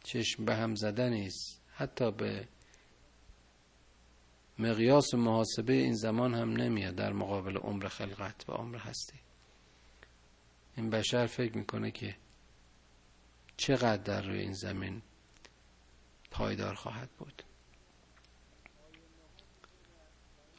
چشم 0.04 0.45
به 0.45 0.56
هم 0.56 0.76
زدن 0.76 1.13
است. 1.13 1.62
حتی 1.76 2.12
به 2.12 2.47
مقیاس 4.60 5.13
محاسبه 5.13 5.74
این 5.74 5.93
زمان 5.93 6.36
هم 6.36 6.52
نمیاد 6.52 6.95
در 6.95 7.13
مقابل 7.13 7.58
عمر 7.58 7.88
خلقت 7.88 8.50
و 8.50 8.52
عمر 8.52 8.78
هستی. 8.78 9.19
این 10.78 10.89
بشر 10.89 11.26
فکر 11.26 11.58
می‌کنه 11.58 11.91
که 11.91 12.15
چقدر 13.58 14.04
در 14.04 14.22
روی 14.22 14.40
این 14.40 14.54
زمین 14.54 15.02
پایدار 16.32 16.74
خواهد 16.74 17.10
بود؟ 17.18 17.44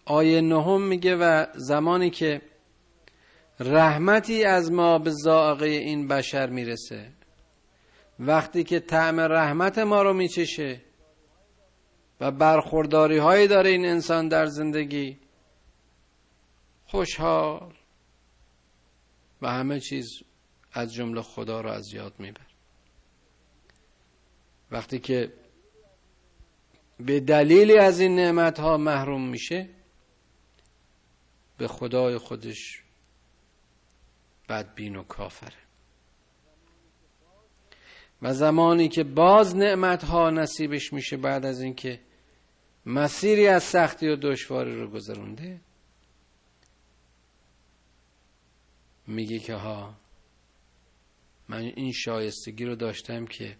آیه 0.04 0.40
نهم 0.40 0.82
میگه 0.82 1.16
و 1.16 1.46
زمانی 1.54 2.10
که 2.10 2.42
رحمتی 3.60 4.44
از 4.44 4.72
ما 4.72 4.98
به 4.98 5.10
زائقه 5.10 5.66
این 5.66 6.08
بشر 6.08 6.50
می‌رسه 6.50 7.12
وقتی 8.18 8.64
که 8.64 8.80
طعم 8.80 9.20
رحمت 9.20 9.78
ما 9.78 10.02
رو 10.02 10.12
میچشه 10.12 10.82
و 12.20 12.30
برخورداری 12.30 13.18
هایی 13.18 13.48
داره 13.48 13.70
این 13.70 13.86
انسان 13.86 14.28
در 14.28 14.46
زندگی 14.46 15.18
خوشحال 16.86 17.74
و 19.42 19.48
همه 19.48 19.80
چیز 19.80 20.08
از 20.72 20.94
جمله 20.94 21.22
خدا 21.22 21.60
رو 21.60 21.70
از 21.70 21.92
یاد 21.92 22.14
میبر 22.18 22.51
وقتی 24.72 24.98
که 24.98 25.32
به 27.00 27.20
دلیلی 27.20 27.78
از 27.78 28.00
این 28.00 28.16
نعمت 28.16 28.60
ها 28.60 28.76
محروم 28.76 29.28
میشه 29.28 29.68
به 31.58 31.68
خدای 31.68 32.18
خودش 32.18 32.82
بدبین 34.48 34.96
و 34.96 35.02
کافره. 35.02 35.62
و 38.22 38.34
زمانی 38.34 38.88
که 38.88 39.04
باز 39.04 39.56
نعمت 39.56 40.04
ها 40.04 40.30
نصیبش 40.30 40.92
میشه 40.92 41.16
بعد 41.16 41.46
از 41.46 41.60
اینکه 41.60 42.00
مسیری 42.86 43.46
از 43.46 43.62
سختی 43.62 44.08
و 44.08 44.16
دشواری 44.16 44.80
رو 44.80 44.90
گذرونده 44.90 45.60
میگه 49.06 49.38
که 49.38 49.54
ها 49.54 49.94
من 51.48 51.60
این 51.60 51.92
شایستگی 51.92 52.64
رو 52.64 52.74
داشتم 52.74 53.26
که 53.26 53.56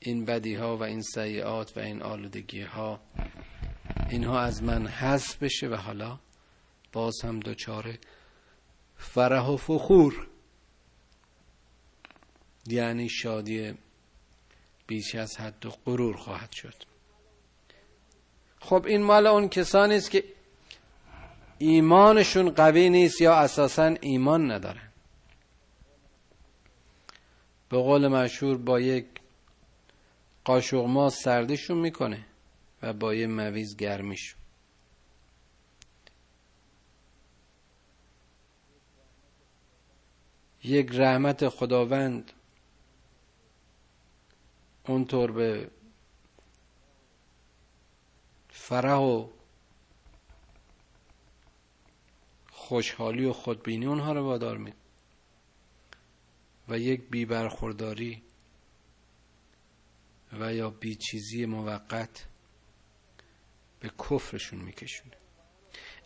این 0.00 0.24
بدی 0.24 0.54
ها 0.54 0.76
و 0.76 0.82
این 0.82 1.02
سیعات 1.02 1.76
و 1.76 1.80
این 1.80 2.02
آلودگی 2.02 2.62
ها 2.62 3.00
اینها 4.10 4.40
از 4.40 4.62
من 4.62 4.86
حذف 4.86 5.42
بشه 5.42 5.68
و 5.68 5.74
حالا 5.74 6.18
باز 6.92 7.14
هم 7.24 7.40
دچار 7.40 7.98
فرح 8.96 9.46
و 9.46 9.56
فخور. 9.56 10.28
یعنی 12.66 13.08
شادی 13.08 13.74
بیش 14.86 15.14
از 15.14 15.36
حد 15.36 15.66
و 15.66 15.70
غرور 15.70 16.16
خواهد 16.16 16.52
شد. 16.52 16.74
خب 18.60 18.86
این 18.86 19.02
مال 19.02 19.26
اون 19.26 19.48
کسانی 19.48 19.94
است 19.94 20.10
که 20.10 20.24
ایمانشون 21.58 22.50
قوی 22.50 22.90
نیست 22.90 23.20
یا 23.20 23.34
اساسا 23.34 23.94
ایمان 24.00 24.50
ندارن. 24.50 24.88
به 27.68 27.76
قول 27.76 28.08
مشهور 28.08 28.56
با 28.56 28.80
یک 28.80 29.06
قاشق 30.46 30.84
ما 30.84 31.10
سردشون 31.10 31.78
می‌کنه 31.78 32.26
و 32.82 32.92
با 32.92 33.14
یه 33.14 33.26
مویز 33.26 33.76
گرمیشون. 33.76 34.40
یک 40.64 40.88
رحمت 40.92 41.48
خداوند 41.48 42.32
اونطور 44.88 45.30
به 45.32 45.70
فرح 48.48 48.98
و 48.98 49.28
خوشحالی 52.50 53.24
و 53.24 53.32
خودبینی 53.32 53.86
اونها 53.86 54.12
رو 54.12 54.22
وادار 54.24 54.56
می 54.56 54.72
و 56.68 56.78
یک 56.78 57.00
بی 57.10 57.24
برخورداری 57.24 58.25
و 60.40 60.54
یا 60.54 60.70
بی 60.70 60.94
چیزی 60.94 61.46
موقت 61.46 62.26
به 63.80 63.90
کفرشون 63.98 64.60
میکشونه. 64.60 65.12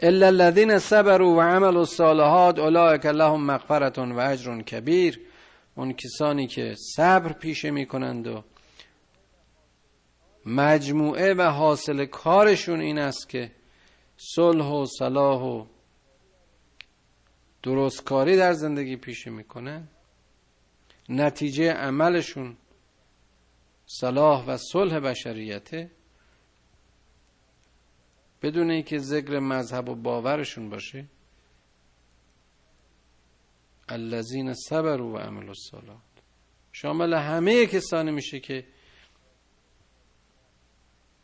الا 0.01 0.27
الذين 0.27 0.79
صبروا 0.79 1.29
و 1.29 1.41
عملوا 1.41 1.81
الصالحات 1.81 2.59
اولئک 2.59 3.07
لهم 3.07 3.47
مغفرت 3.47 3.99
و 3.99 4.19
اجر 4.19 4.63
کبیر. 4.63 5.21
اون 5.75 5.93
کسانی 5.93 6.47
که 6.47 6.75
صبر 6.97 7.33
پیشه 7.33 7.71
می‌کنند 7.71 8.27
و 8.27 8.45
مجموعه 10.47 11.35
و 11.35 11.43
حاصل 11.43 12.05
کارشون 12.05 12.81
این 12.81 12.99
است 12.99 13.29
که 13.29 13.53
صلح 14.17 14.65
و 14.65 14.87
صلاح 14.99 15.43
و 15.43 15.67
درستکاری 17.63 18.37
در 18.37 18.53
زندگی 18.53 18.97
پیشه 18.97 19.31
می‌کنن. 19.31 19.89
نتیجه 21.09 21.73
عملشون 21.73 22.57
صلاح 23.99 24.45
و 24.47 24.57
صلح 24.57 24.99
بشریته 25.01 25.91
بدون 28.43 28.71
اینکه 28.71 28.99
ذکر 28.99 29.39
مذهب 29.39 29.89
و 29.89 29.95
باورشون 29.95 30.71
باشه 30.71 31.07
الذین 33.89 34.55
صبروا 34.55 35.13
و 35.13 35.19
عملوا 35.19 35.49
الصالحات. 35.49 36.01
شامل 36.73 37.15
همه 37.15 37.67
کسانی 37.67 38.11
میشه 38.11 38.41
که 38.41 38.67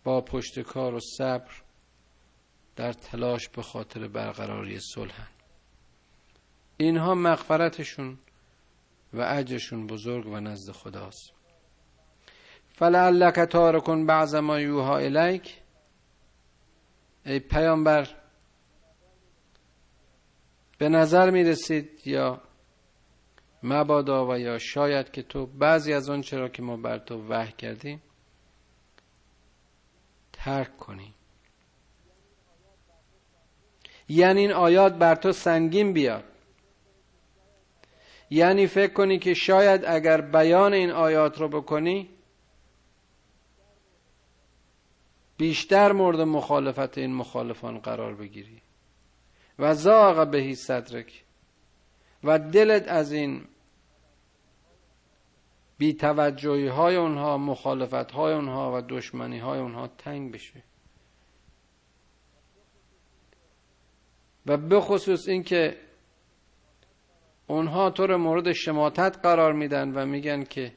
با 0.05 0.21
پشت 0.21 0.61
کار 0.61 0.95
و 0.95 1.01
صبر 1.19 1.63
در 2.77 2.93
تلاش 2.93 3.49
به 3.49 3.63
خاطر 3.63 4.09
برقراری 4.09 4.81
صلح 4.81 5.29
اینها 6.77 7.15
مغفرتشون 7.15 8.19
و 9.13 9.21
اجرشون 9.21 9.87
بزرگ 9.87 10.27
و 10.27 10.41
نزد 10.41 10.73
خداست. 10.73 11.36
فلعلک 12.77 13.41
تارکن 13.41 14.07
بعض 14.07 14.35
ما 14.35 14.61
یوها 14.61 14.99
الیک 14.99 15.57
ای 17.27 17.39
پیامبر 17.39 18.09
به 20.79 20.89
نظر 20.89 21.31
می 21.31 21.45
رسید 21.45 22.07
یا 22.07 22.41
مبادا 23.63 24.27
و 24.27 24.39
یا 24.39 24.59
شاید 24.59 25.11
که 25.11 25.23
تو 25.23 25.47
بعضی 25.47 25.93
از 25.93 26.11
آن 26.11 26.21
چرا 26.21 26.49
که 26.49 26.63
ما 26.63 26.77
بر 26.77 26.99
تو 26.99 27.29
وحی 27.29 27.53
کردیم 27.53 28.03
ترک 30.33 30.77
کنی. 30.77 31.15
یعنی 34.09 34.41
این 34.41 34.53
آیات 34.53 34.95
بر 34.95 35.15
تو 35.15 35.33
سنگین 35.33 35.93
بیاد. 35.93 36.25
یعنی 38.31 38.67
فکر 38.67 38.93
کنی 38.93 39.19
که 39.19 39.35
شاید 39.35 39.85
اگر 39.85 40.21
بیان 40.21 40.73
این 40.73 40.91
آیات 40.91 41.41
رو 41.41 41.49
بکنی 41.49 42.16
بیشتر 45.37 45.93
مورد 45.93 46.21
مخالفت 46.21 46.99
این 46.99 47.15
مخالفان 47.15 47.79
قرار 47.79 48.15
بگیری. 48.15 48.63
و 49.59 49.75
زاغ 49.75 50.31
بهی 50.31 50.55
صدرک. 50.55 51.25
و 52.25 52.39
دلت 52.39 52.89
از 52.89 53.13
این 53.13 53.45
بی 55.79 55.95
توجهی 55.95 56.67
های 56.67 56.97
اونها 56.97 57.39
مخالفت 57.39 58.13
های 58.13 58.35
اونها 58.35 58.79
و 58.79 58.83
دشمنی 58.89 59.39
های 59.39 59.59
اونها 59.59 59.87
تنگ 59.87 60.33
بشه. 60.33 60.63
و 64.47 64.57
بخصوص 64.57 65.29
اینکه 65.29 65.77
اونها 67.47 67.91
تو 67.91 68.07
رو 68.07 68.19
مورد 68.19 68.53
شماتت 68.53 69.19
قرار 69.23 69.53
میدن 69.53 69.93
و 69.93 70.07
میگن 70.07 70.45
که 70.45 70.73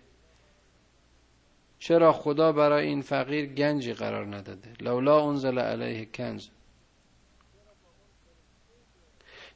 چرا 1.80 2.14
خدا 2.14 2.52
برای 2.52 2.88
این 2.88 3.02
فقیر 3.02 3.46
گنجی 3.46 3.94
قرار 3.94 4.36
نداده؟ 4.36 4.74
لولا 4.80 5.30
انزل 5.30 5.60
علیه 5.60 6.06
کنز. 6.06 6.48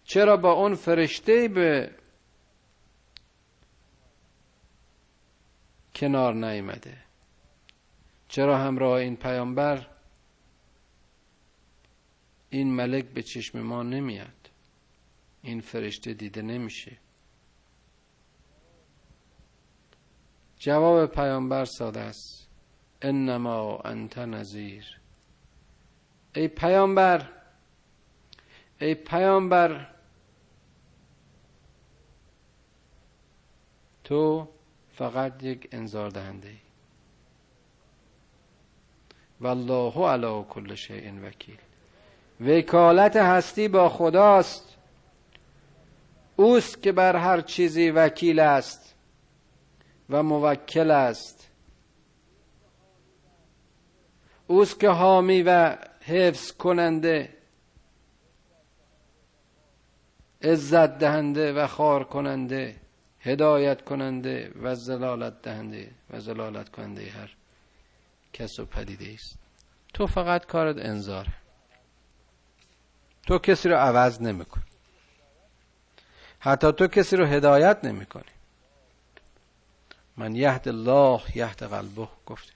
چرا 0.03 0.37
با 0.37 0.51
اون 0.51 0.75
فرشته 0.75 1.47
به 1.47 1.91
کنار 5.95 6.33
نیامده؟ 6.33 6.97
چرا 8.27 8.57
همراه 8.57 8.93
این 8.93 9.15
پیامبر 9.15 9.87
این 12.49 12.75
ملک 12.75 13.05
به 13.05 13.23
چشم 13.23 13.59
ما 13.59 13.83
نمیاد؟ 13.83 14.49
این 15.41 15.61
فرشته 15.61 16.13
دیده 16.13 16.41
نمیشه. 16.41 16.97
جواب 20.63 21.05
پیامبر 21.05 21.65
ساده 21.65 21.99
است. 21.99 22.47
انما 23.01 23.77
انت 23.77 24.17
نظیر 24.17 24.99
ای 26.35 26.47
پیامبر 26.47 27.29
ای 28.81 28.95
پیامبر 28.95 29.87
تو 34.03 34.47
فقط 34.93 35.43
یک 35.43 35.69
انذار 35.71 36.09
دهنده 36.09 36.47
ای. 36.47 36.57
والله 39.41 40.07
علی 40.07 40.45
کل 40.49 40.75
شیء 40.75 41.11
وکیل. 41.23 41.59
وکالت 42.41 43.15
هستی 43.15 43.67
با 43.67 43.89
خداست. 43.89 44.77
اوست 46.35 46.83
که 46.83 46.91
بر 46.91 47.15
هر 47.15 47.41
چیزی 47.41 47.89
وکیل 47.89 48.39
است. 48.39 48.92
و 50.09 50.23
موکل 50.23 50.91
است. 50.91 51.49
اوست 54.47 54.79
که 54.79 54.89
حامی 54.89 55.41
و 55.41 55.77
حفظ 56.01 56.51
کننده 56.51 57.37
عزت 60.41 60.97
دهنده 60.97 61.53
و 61.53 61.67
خار 61.67 62.03
کننده 62.03 62.75
هدایت 63.19 63.81
کننده 63.81 64.51
و 64.61 64.75
زلالت 64.75 65.41
دهنده 65.41 65.91
و 66.09 66.19
زلالت 66.19 66.69
کننده 66.69 67.09
هر 67.09 67.35
کس 68.33 68.59
و 68.59 68.65
پدیده 68.65 69.13
است. 69.13 69.39
تو 69.93 70.07
فقط 70.07 70.45
کارت 70.45 70.75
انذاره 70.77 71.33
تو 73.27 73.39
کسی 73.39 73.69
رو 73.69 73.75
عوض 73.75 74.21
نمی‌کنی. 74.21 74.63
حتی 76.39 76.71
تو 76.71 76.87
کسی 76.87 77.15
رو 77.15 77.25
هدایت 77.25 77.85
نمی‌کنی. 77.85 78.23
من 80.17 80.35
یهد 80.35 80.67
الله 80.67 81.21
یهد 81.35 81.63
قلبه 81.63 82.07
گفت 82.25 82.53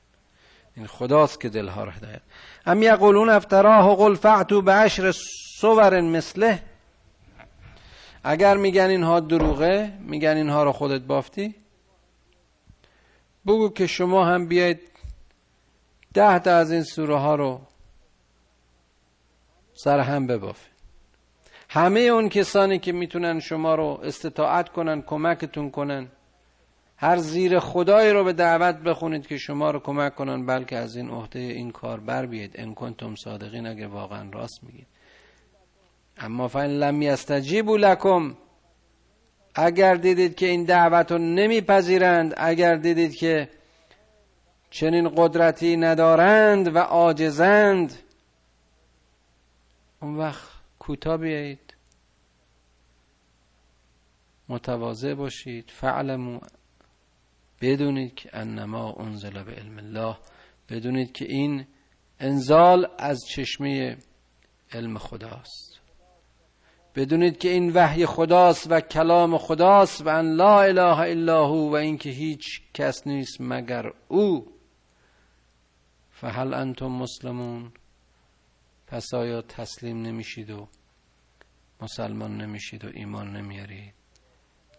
این 0.76 0.88
خداست 0.88 1.42
که 1.42 1.50
دلها 1.50 1.84
رو 1.84 1.92
هدایت. 1.92 2.22
ام 2.66 2.84
یقولون 2.84 3.30
افتراه 3.30 3.96
قل 3.96 4.16
فعتو 4.16 4.62
به 4.62 4.72
عشر 4.72 5.14
صور 5.60 6.02
مثله. 6.02 6.64
اگر 8.24 8.58
میگن 8.58 8.90
اینها 8.90 9.20
دروغه 9.20 9.94
میگن 10.00 10.38
اینها 10.38 10.64
رو 10.64 10.72
خودت 10.72 11.02
بافتی. 11.02 11.56
بگو 13.46 13.70
که 13.70 13.88
شما 13.88 14.26
هم 14.26 14.48
بیاید 14.48 14.80
ده 16.14 16.40
تا 16.40 16.56
از 16.56 16.72
این 16.72 16.84
سوره 16.84 17.18
ها 17.18 17.36
رو 17.36 17.62
سر 19.74 20.00
هم 20.00 20.28
ببافید 20.28 20.78
همه 21.70 22.00
اون 22.00 22.30
کسانی 22.30 22.80
که 22.80 22.92
می‌تونن 22.92 23.40
شما 23.40 23.76
رو 23.76 24.00
استطاعت 24.04 24.70
کنن 24.70 25.02
کمکتون 25.02 25.72
کنن 25.72 26.08
هر 27.00 27.18
زیر 27.18 27.60
خدایی 27.60 28.12
رو 28.12 28.24
به 28.24 28.34
دعوت 28.34 28.76
بخونید 28.76 29.28
که 29.28 29.38
شما 29.38 29.72
رو 29.72 29.80
کمک 29.80 30.16
کنن 30.16 30.46
بلکه 30.46 30.78
از 30.78 30.96
این 30.96 31.10
عهده 31.10 31.40
این 31.40 31.72
کار 31.72 32.00
بر 32.00 32.26
بیاید 32.26 32.52
ان 32.56 32.74
کنتم 32.74 33.16
صادقین 33.16 33.68
اگه 33.68 33.88
واقعا 33.88 34.30
راست 34.30 34.64
میگید. 34.64 34.88
اما 36.18 36.48
فین 36.48 36.62
لم 36.62 37.02
یستجیبوا 37.02 37.76
لکم 37.76 38.38
اگر 39.56 39.96
دیدید 39.96 40.36
که 40.36 40.46
این 40.46 40.64
دعوت 40.64 41.12
رو 41.12 41.18
نمیپذیرند 41.18 42.34
اگر 42.38 42.76
دیدید 42.76 43.16
که 43.16 43.50
چنین 44.70 45.10
قدرتی 45.16 45.78
ندارند 45.78 46.76
و 46.76 46.80
عاجزند 46.80 47.94
اون 50.02 50.16
وقت 50.16 50.50
کوتاه 50.80 51.18
بیایید. 51.18 51.76
متواضع 54.50 55.14
باشید. 55.14 55.72
فعلمو 55.74 56.40
بدونید 57.62 58.16
که 58.16 58.30
انما 58.34 58.94
انزل 58.94 59.44
به 59.44 59.52
علم 59.52 59.78
الله. 59.78 60.18
بدونید 60.70 61.12
که 61.12 61.26
این 61.26 61.66
انزال 62.20 62.88
از 62.98 63.26
چشمه 63.28 63.98
علم 64.72 64.98
خداست. 64.98 65.80
بدونید 66.96 67.38
که 67.38 67.50
این 67.50 67.72
وحی 67.74 68.06
خداست 68.06 68.72
و 68.72 68.80
کلام 68.80 69.38
خداست 69.38 70.02
و 70.02 70.10
ان 70.10 70.36
لا 70.36 70.62
اله 70.62 71.00
الا 71.00 71.48
هو 71.48 71.72
و 71.72 71.76
اینکه 71.76 72.10
هیچ 72.10 72.62
کس 72.74 73.08
نیست 73.08 73.38
مگر 73.40 73.94
او. 74.08 74.48
فهل 76.12 76.54
انتم 76.54 76.92
مسلمون؟ 76.92 77.72
پس 78.88 79.14
آیا 79.14 79.42
تسلیم 79.42 80.02
نمیشید 80.02 80.50
و 80.50 80.68
مسلمان 81.82 82.42
نمیشید 82.42 82.86
و 82.86 82.90
ایمان 82.94 83.36
نمیارید؟ 83.36 83.97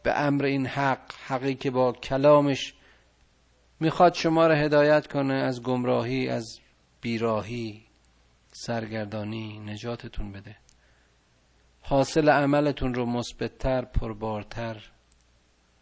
به 0.03 0.19
امر 0.19 0.45
این 0.45 0.67
حق 0.67 1.13
حقی 1.27 1.55
که 1.55 1.71
با 1.71 1.93
کلامش 1.93 2.75
می‌خواد 3.81 4.15
شما 4.15 4.47
را 4.47 4.55
هدایت 4.55 5.07
کنه 5.07 5.35
از 5.35 5.63
گمراهی 5.63 6.29
از 6.29 6.59
بیراهی 7.01 7.87
سرگردانی 8.53 9.59
نجاتتون 9.59 10.33
بده. 10.33 10.57
حاصل 11.81 12.29
عملتون 12.29 12.95
رو 12.95 13.07
مثبتتر 13.07 13.85
پربارتر 13.85 14.91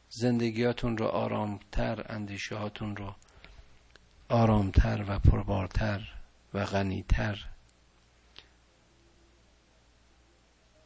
زندگیاتون 0.09 0.99
رو 0.99 1.07
آرامتر 1.07 2.07
اندیشه 2.09 2.57
هاتون 2.57 2.97
رو 2.97 3.15
آرامتر 4.29 5.05
و 5.09 5.19
پربارتر 5.19 6.13
و 6.55 6.65
غنیتر. 6.65 7.47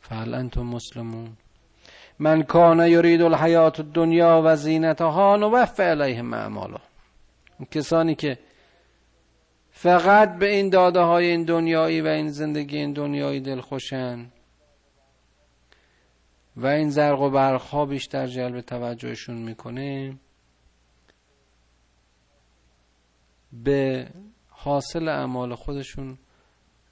فعل 0.01 0.35
انتم 0.35 0.63
مسلمون؟ 0.63 1.37
من 2.21 2.43
کان 2.43 2.89
یرید 2.89 3.23
الحیات 3.23 3.81
الدنیا 3.81 4.43
و 4.45 4.57
زینتها 4.57 5.37
نوفع 5.37 5.91
الیهم 5.91 6.35
اعمالهم 6.35 6.81
کسانی 7.71 8.15
که 8.15 8.39
فقط 9.71 10.39
به 10.39 10.51
این 10.51 10.69
داده 10.69 11.01
های 11.01 11.27
این 11.27 11.45
دنیایی 11.45 12.01
و 12.01 12.07
این 12.07 12.29
زندگی 12.29 12.77
این 12.77 12.93
دنیایی 12.93 13.41
دلخوشن 13.41 14.27
و 16.57 16.67
این 16.67 16.91
زرق 16.91 17.21
و 17.21 17.31
برق 17.31 17.61
ها 17.61 17.87
بیشتر 17.87 18.27
جلب 18.27 18.61
توجهشون 18.61 19.37
می‌کنه 19.37 20.17
به 23.53 24.09
حاصل 24.49 25.09
اعمال 25.09 25.55
خودشون 25.55 26.19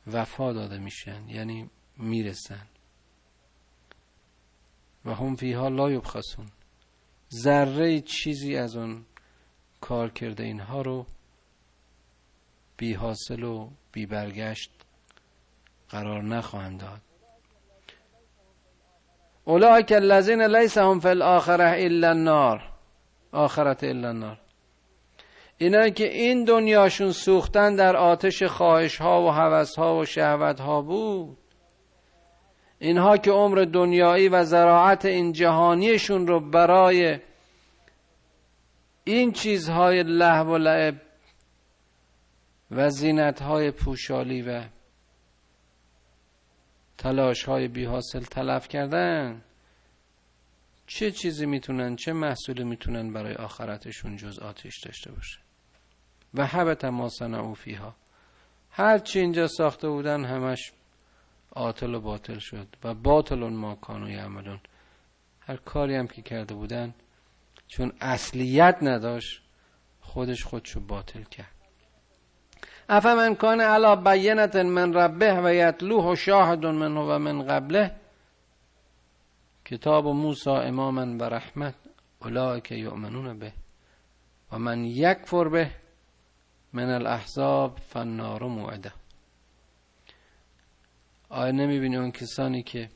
وفا 0.06 0.52
داده 0.52 0.78
میشن 0.78 1.28
یعنی 1.28 1.70
می‌رسن. 1.96 2.66
و 5.04 5.14
هم 5.14 5.36
فیها 5.36 5.68
لا 5.68 5.90
یبخسون. 5.90 6.46
ذره 7.32 8.00
چیزی 8.00 8.56
از 8.56 8.76
اون 8.76 9.04
کار 9.80 10.10
کرده 10.10 10.44
اینها 10.44 10.82
رو 10.82 11.06
بی 12.76 12.94
حاصل 12.94 13.42
و 13.42 13.70
بی 13.92 14.06
برگشت 14.06 14.70
قرار 15.88 16.22
نخواهند 16.22 16.80
داد. 16.80 17.00
اولئک 19.44 19.92
الذین 19.92 20.42
لیس 20.42 20.78
هم 20.78 21.00
فی 21.00 21.08
الاخره 21.08 21.84
الا 21.84 22.08
النار. 22.08 22.62
آخرت 23.32 23.84
الا 23.84 24.08
النار. 24.08 24.40
اینا 25.58 25.88
که 25.88 26.12
این 26.12 26.44
دنیاشون 26.44 27.12
سوختن 27.12 27.76
در 27.76 27.96
آتش 27.96 28.42
خواهش 28.42 28.96
ها 28.96 29.22
و 29.22 29.30
حوث 29.30 29.78
ها 29.78 29.98
و 29.98 30.04
شهوت 30.04 30.60
ها 30.60 30.82
بود 30.82 31.38
اینها 32.78 33.16
که 33.16 33.30
عمر 33.30 33.64
دنیایی 33.72 34.28
و 34.28 34.44
زراعت 34.44 35.04
این 35.04 35.32
جهانیشون 35.32 36.26
رو 36.26 36.50
برای 36.50 37.18
این 39.04 39.32
چیزهای 39.32 40.02
لحو 40.02 40.54
و 40.54 40.56
لعب 40.56 41.02
و 42.70 42.90
زینتهای 42.90 43.70
پوشالی 43.70 44.42
و 44.42 44.64
تلاش 46.98 47.44
های 47.44 47.68
بی 47.68 47.84
حاصل 47.84 48.20
تلف 48.20 48.68
کردن 48.68 49.42
چه 50.86 51.10
چیزی 51.10 51.46
می‌تونن 51.46 51.96
چه 51.96 52.12
محصولی 52.12 52.64
می‌تونن 52.64 53.12
برای 53.12 53.34
آخرتشون 53.34 54.16
جز 54.16 54.38
آتش 54.38 54.80
داشته 54.84 55.12
باشه؟ 55.12 55.38
و 56.34 56.46
حبت 56.46 56.84
ما 56.84 57.08
صنعوا 57.08 57.54
فیها. 57.54 57.94
هر 58.70 58.98
چی 58.98 59.20
اینجا 59.20 59.48
ساخته 59.48 59.88
بودن 59.88 60.24
همش 60.24 60.72
عاطل 61.56 61.94
و 61.94 62.00
باطل 62.00 62.38
شد 62.38 62.66
و 62.84 62.94
باطل 62.94 63.36
ما 63.36 63.74
کانو 63.74 64.10
یعملون. 64.10 64.60
هر 65.40 65.56
کاری 65.56 65.96
هم 65.96 66.06
که 66.06 66.22
کرده 66.22 66.54
بودن 66.54 66.94
چون 67.68 67.92
اصلیت 68.00 68.78
نداشت 68.82 69.42
خودش 70.00 70.44
خودشو 70.44 70.80
باطل 70.80 71.22
کرد. 71.22 71.54
افمن 72.88 73.34
کان 73.34 73.60
علا 73.60 73.96
بینت 73.96 74.56
من 74.56 74.94
ربه 74.94 75.40
و 75.44 75.54
یتلوه 75.54 76.14
شاهد 76.14 76.66
منه 76.66 77.00
و 77.00 77.18
من 77.18 77.42
قبله. 77.42 77.96
کتاب 79.64 80.06
موسی 80.06 80.50
اماما 80.50 81.06
و 81.18 81.22
رحمت 81.22 81.74
که 82.64 82.74
یؤمنون 82.74 83.38
به. 83.38 83.52
و 84.52 84.58
من 84.58 84.84
یکفر 84.84 85.48
به 85.48 85.70
من 86.72 86.90
الاحزاب 86.90 87.78
فنار 87.78 88.42
موعده. 88.42 88.92
آیا 91.28 91.52
نمی‌بینی 91.52 91.96
اون 91.96 92.10
کسانی 92.10 92.62
که 92.62 92.88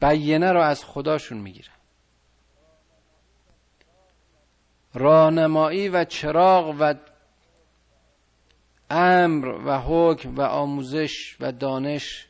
بینه 0.00 0.52
رو 0.52 0.60
از 0.60 0.84
خداشون 0.84 1.38
می‌گیرن؟ 1.38 1.72
رانمایی 4.94 5.88
و 5.88 6.04
چراغ 6.04 6.76
و 6.80 6.94
امر 8.90 9.46
و 9.46 9.78
حکم 9.78 10.34
و 10.34 10.40
آموزش 10.40 11.36
و 11.40 11.52
دانش 11.52 12.28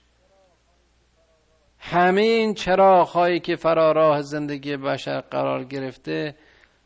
همه 1.78 2.20
این 2.20 2.54
چراغ 2.54 3.08
هایی 3.08 3.40
که 3.40 3.56
فراراه 3.56 4.22
زندگی 4.22 4.76
بشر 4.76 5.20
قرار 5.20 5.64
گرفته 5.64 6.36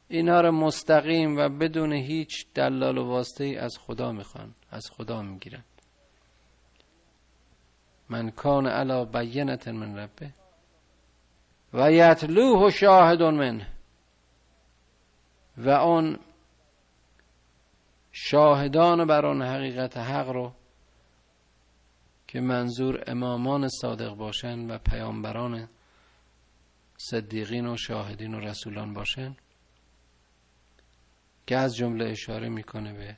اینها 0.09 0.40
رو 0.40 0.53
مستقیم 0.53 1.37
و 1.38 1.49
بدون 1.49 1.92
هیچ 1.92 2.47
دلال 2.55 2.99
و 2.99 3.05
واسطه 3.05 3.59
از 3.61 3.79
خدا 3.79 4.12
می‌خوان 4.12 4.55
از 4.71 4.90
خدا 4.90 5.23
می‌گیرن. 5.23 5.64
من 8.09 8.31
کان 8.31 8.66
علا 8.66 9.05
بینت 9.05 9.69
من 9.69 9.99
ربه 9.99 10.31
و 11.73 11.92
یتلوه 11.92 12.71
شاهد 12.71 13.23
منه 13.23 13.66
و 15.57 15.71
آن 15.71 16.19
شاهدان 18.12 19.05
بر 19.05 19.27
آن 19.27 19.42
حقیقت 19.42 19.97
حق 19.97 20.29
رو 20.29 20.53
که 22.29 22.40
منظور 22.40 23.05
امامان 23.07 23.69
صادق 23.69 24.14
باشن 24.14 24.71
و 24.71 24.79
پیامبران 24.79 25.69
صدیقین 26.97 27.66
و 27.66 27.77
شاهدین 27.77 28.35
و 28.35 28.40
رسولان 28.40 28.95
باشن 28.95 29.37
که 31.47 31.57
از 31.57 31.77
جمله 31.77 32.05
اشاره 32.05 32.49
می‌کنه 32.49 32.92
به 32.92 33.16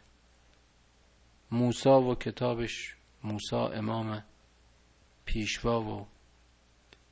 موسا 1.51 2.01
و 2.01 2.14
کتابش 2.14 2.96
موسا 3.24 3.68
امام 3.68 4.24
پیشوا 5.29 5.83
و 5.83 6.07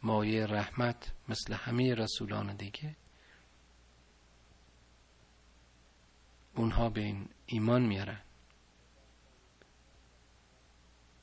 مایه 0.03 0.47
رحمت 0.47 1.13
مثل 1.29 1.55
همه 1.55 1.95
رسولان 1.95 2.57
دیگه 2.57 2.97
اونها 6.55 6.89
به 6.89 7.01
این 7.01 7.29
ایمان 7.47 7.83
میارن. 7.87 8.21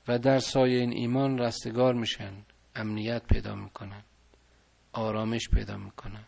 و 0.08 0.20
در 0.20 0.40
سایه 0.40 0.80
این 0.80 0.94
ایمان 0.94 1.40
رستگار 1.40 1.94
میشن 1.94 2.34
امنیت 2.76 3.24
پیدا 3.24 3.56
می‌کنن 3.56 4.04
آرامش 4.92 5.50
پیدا 5.50 5.78
می‌کنن. 5.78 6.26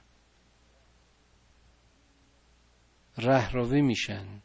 رهروی 3.17 3.81
میشن 3.81 4.41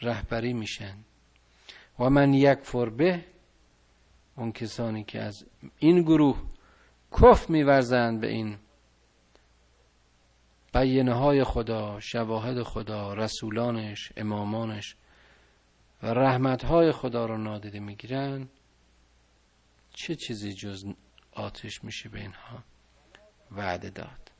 رهبری 0.00 0.52
میشن. 0.52 1.04
و 1.98 2.10
من 2.10 2.34
یک 2.34 2.58
به 2.96 3.24
اون 4.40 4.52
کسانی 4.52 5.04
که 5.04 5.20
از 5.20 5.46
این 5.78 6.02
گروه 6.02 6.42
کف 7.12 7.50
میورزند 7.50 8.20
به 8.20 8.28
این 8.28 8.58
بیانه 10.74 11.14
های 11.14 11.44
خدا 11.44 12.00
شواهد 12.00 12.62
خدا 12.62 13.14
رسولانش 13.14 14.12
امامانش 14.16 14.96
و 16.02 16.06
رحمت 16.06 16.64
های 16.64 16.92
خدا 16.92 17.26
رو 17.26 17.38
نادیده 17.38 17.80
می‌گیرن 17.80 18.48
چه 19.94 20.14
چیزی 20.14 20.52
جز 20.52 20.84
آتش 21.32 21.84
میشه 21.84 22.08
به 22.08 22.20
اینها 22.20 22.64
وعده 23.50 23.90
داد؟ 23.90 24.32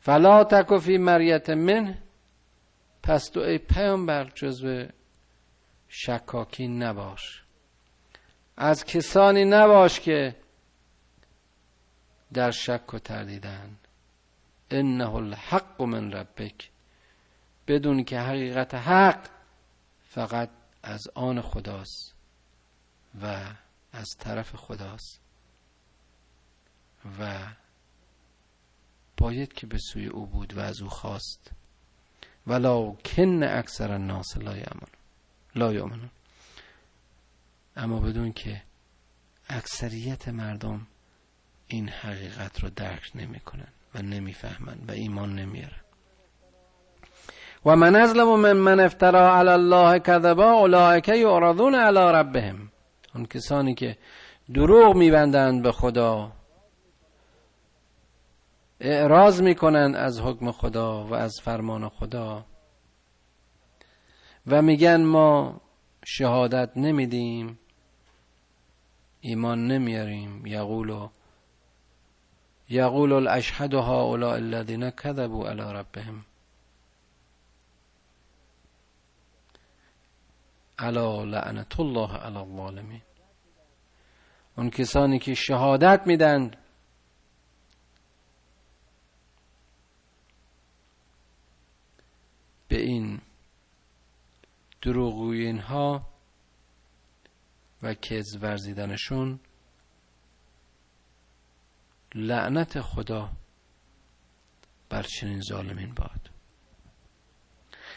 فلا 0.00 0.44
تکو 0.44 0.78
فی 0.78 0.98
مریت 0.98 1.50
من 1.50 1.98
پس 3.02 3.24
تو 3.28 3.40
ای 3.40 3.58
پیامبر 3.58 4.30
جزو 4.34 4.86
شکاکی 5.88 6.68
نباش. 6.68 7.45
از 8.56 8.84
کسانی 8.84 9.44
نباش 9.44 10.00
که 10.00 10.36
در 12.32 12.50
شک 12.50 12.94
و 12.94 12.98
تردیدن. 12.98 13.76
انه 14.70 15.14
الحق 15.14 15.82
من 15.82 16.12
ربک. 16.12 16.70
بدون 17.66 18.04
که 18.04 18.20
حقیقت 18.20 18.74
حق 18.74 19.28
فقط 20.08 20.50
از 20.82 21.08
آن 21.14 21.40
خداست 21.40 22.14
و 23.22 23.44
از 23.92 24.08
طرف 24.18 24.56
خداست 24.56 25.20
و 27.20 27.38
باید 29.16 29.52
که 29.52 29.66
به 29.66 29.78
سوی 29.78 30.06
او 30.06 30.26
بود 30.26 30.56
و 30.56 30.60
از 30.60 30.80
او 30.80 30.88
خواست. 30.88 31.50
کن 33.04 33.42
اکثر 33.42 33.92
الناس 33.92 34.36
لا 34.36 34.56
یامن 34.56 34.88
لا 35.54 35.72
یامنون 35.72 36.10
اما 37.76 38.00
بدون 38.00 38.32
که 38.32 38.62
اکثریت 39.48 40.28
مردم 40.28 40.86
این 41.66 41.88
حقیقت 41.88 42.60
رو 42.60 42.70
درک 42.70 43.10
نمی‌کنن 43.14 43.68
و 43.94 44.02
نمی‌فهمن 44.02 44.78
و 44.88 44.92
ایمان 44.92 45.34
نمیارن. 45.34 45.80
و 47.66 47.76
من 47.76 47.96
ازلم 47.96 48.40
من 48.40 48.52
من 48.52 48.80
افترا 48.80 49.38
علی 49.38 49.48
الله 49.48 49.98
کذبا 49.98 50.52
اولئک 50.52 51.08
یعرضون 51.08 51.74
علی 51.74 52.18
ربهم. 52.18 52.72
اون 53.14 53.26
کسانی 53.26 53.74
که 53.74 53.96
دروغ 54.54 54.96
میبندند 54.96 55.62
به 55.62 55.72
خدا 55.72 56.32
اعراض 58.80 59.42
می‌کنن 59.42 59.94
از 59.94 60.20
حکم 60.20 60.52
خدا 60.52 61.04
و 61.04 61.14
از 61.14 61.34
فرمان 61.42 61.88
خدا. 61.88 62.44
و 64.46 64.62
میگن 64.62 65.02
ما 65.04 65.60
شهادت 66.04 66.70
نمیدیم. 66.76 67.58
ایمان 69.26 69.66
نمیاریم. 69.66 70.46
یقولو 70.46 71.10
یقول 72.68 73.12
الاشهد 73.12 73.74
هؤلاء 73.74 74.34
الذين 74.34 74.90
كذبوا 74.90 75.48
على 75.48 75.62
ربهم. 75.62 76.24
الا 80.78 81.24
لعنت 81.24 81.80
الله 81.80 82.16
علی 82.16 82.36
الظالمین. 82.36 83.02
اون 84.56 84.70
کسانی 84.70 85.18
که 85.18 85.34
شهادت 85.34 86.02
میدن. 86.06 86.50
به 92.68 92.80
این 92.80 93.20
دروغوین 94.82 95.58
ها 95.58 96.15
و 97.82 97.94
کز 97.94 98.38
ورزیدنشون 98.42 99.40
لعنت 102.14 102.80
خدا 102.80 103.30
بر 104.88 105.02
چنین 105.02 105.40
ظالمین 105.40 105.94
باد. 105.94 106.30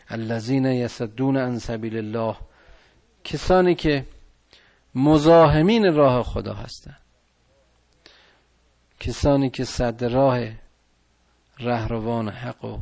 الذین 0.09 0.65
یصدون 0.65 1.37
عن 1.37 1.59
سبیل 1.59 1.97
الله 1.97 2.37
کسانی 3.23 3.75
که 3.75 4.05
مزاحمین 4.95 5.93
راه 5.93 6.23
خدا 6.23 6.53
هستند. 6.53 7.01
کسانی 8.99 9.49
که 9.49 9.63
صد 9.63 10.03
راه 10.03 10.39
رهروان 11.59 12.29
حق 12.29 12.65
و 12.65 12.79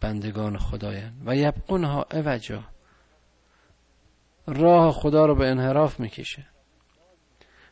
بندگان 0.00 0.58
خدایند 0.58 1.22
و 1.26 1.36
یبقونها 1.36 2.06
اوجا 2.12 2.64
راه 4.46 4.92
خدا 4.92 5.26
رو 5.26 5.34
به 5.34 5.48
انحراف 5.48 6.00
می‌کشه. 6.00 6.46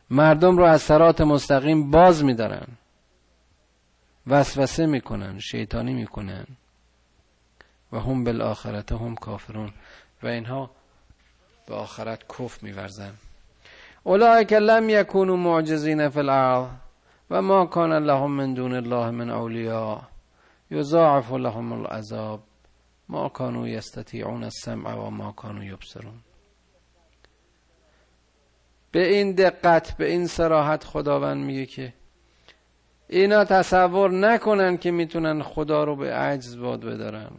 مردم 0.09 0.57
رو 0.57 0.63
از 0.63 0.81
سرات 0.81 1.21
مستقیم 1.21 1.91
باز 1.91 2.23
میدارن. 2.23 2.67
وسوسه 4.27 4.85
می‌کنن 4.85 5.39
شیطانی 5.39 5.93
می‌کنن. 5.93 6.45
و 7.91 7.99
هم 7.99 8.23
بالآخرت 8.23 8.91
هم 8.91 9.15
کافرون. 9.15 9.73
و 10.23 10.27
اینها 10.27 10.71
به 11.67 11.75
آخرت 11.75 12.19
کف 12.27 12.63
میورزن. 12.63 13.13
اولئک 14.03 14.53
لم 14.53 14.89
یکونوا 14.89 15.35
معجزین 15.35 16.09
فی 16.09 16.19
الارض 16.19 16.69
و 17.29 17.41
ما 17.41 17.65
کان 17.65 17.93
لهم 17.93 18.31
من 18.31 18.53
دون 18.53 18.73
الله 18.73 19.11
من 19.11 19.29
اولیاء. 19.29 20.01
یضاعف 20.71 21.31
لهم 21.31 21.73
العذاب. 21.73 22.43
ما 23.09 23.29
کانوا 23.29 23.67
یستطیعون 23.67 24.43
السمع 24.43 24.93
و 24.93 25.09
ما 25.09 25.31
کانوا 25.31 25.63
یبصرون. 25.63 26.19
به 28.93 29.13
این 29.13 29.31
دقت 29.31 29.97
به 29.97 30.09
این 30.09 30.27
سراحت 30.27 30.83
خداوند 30.83 31.45
میگه 31.45 31.65
که 31.65 31.93
اینا 33.07 33.45
تصور 33.45 34.11
نکنن 34.11 34.77
که 34.77 34.91
می‌تونن 34.91 35.43
خدا 35.43 35.83
رو 35.83 35.95
به 35.95 36.13
عجز 36.13 36.57
باد 36.57 36.85
بدارن. 36.85 37.31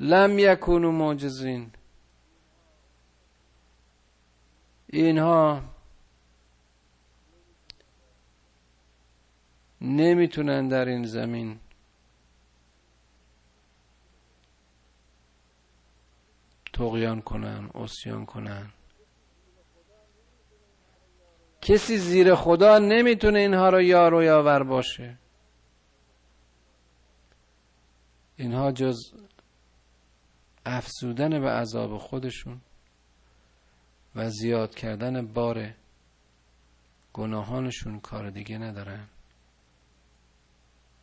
لم 0.00 0.38
یکونو 0.38 0.92
معجزین. 0.92 1.70
اینها 4.86 5.62
نمی‌تونن 9.80 10.68
در 10.68 10.84
این 10.84 11.04
زمین 11.04 11.58
تقیان 16.72 17.20
کنن 17.20 17.70
اسیان 17.74 18.26
کنن. 18.26 18.72
کسی 21.64 21.98
زیر 21.98 22.34
خدا 22.34 22.78
نمی‌تونه 22.78 23.38
اینها 23.38 23.68
رو 23.68 23.82
یار 23.82 24.14
و 24.14 24.22
یاور 24.22 24.62
باشه. 24.62 25.18
اینها 28.36 28.72
جز 28.72 28.96
افزودن 30.66 31.40
به 31.40 31.50
عذاب 31.50 31.98
خودشون 31.98 32.60
و 34.14 34.30
زیاد 34.30 34.74
کردن 34.74 35.26
بار 35.26 35.70
گناهانشون 37.12 38.00
کار 38.00 38.30
دیگه 38.30 38.58
ندارن. 38.58 39.08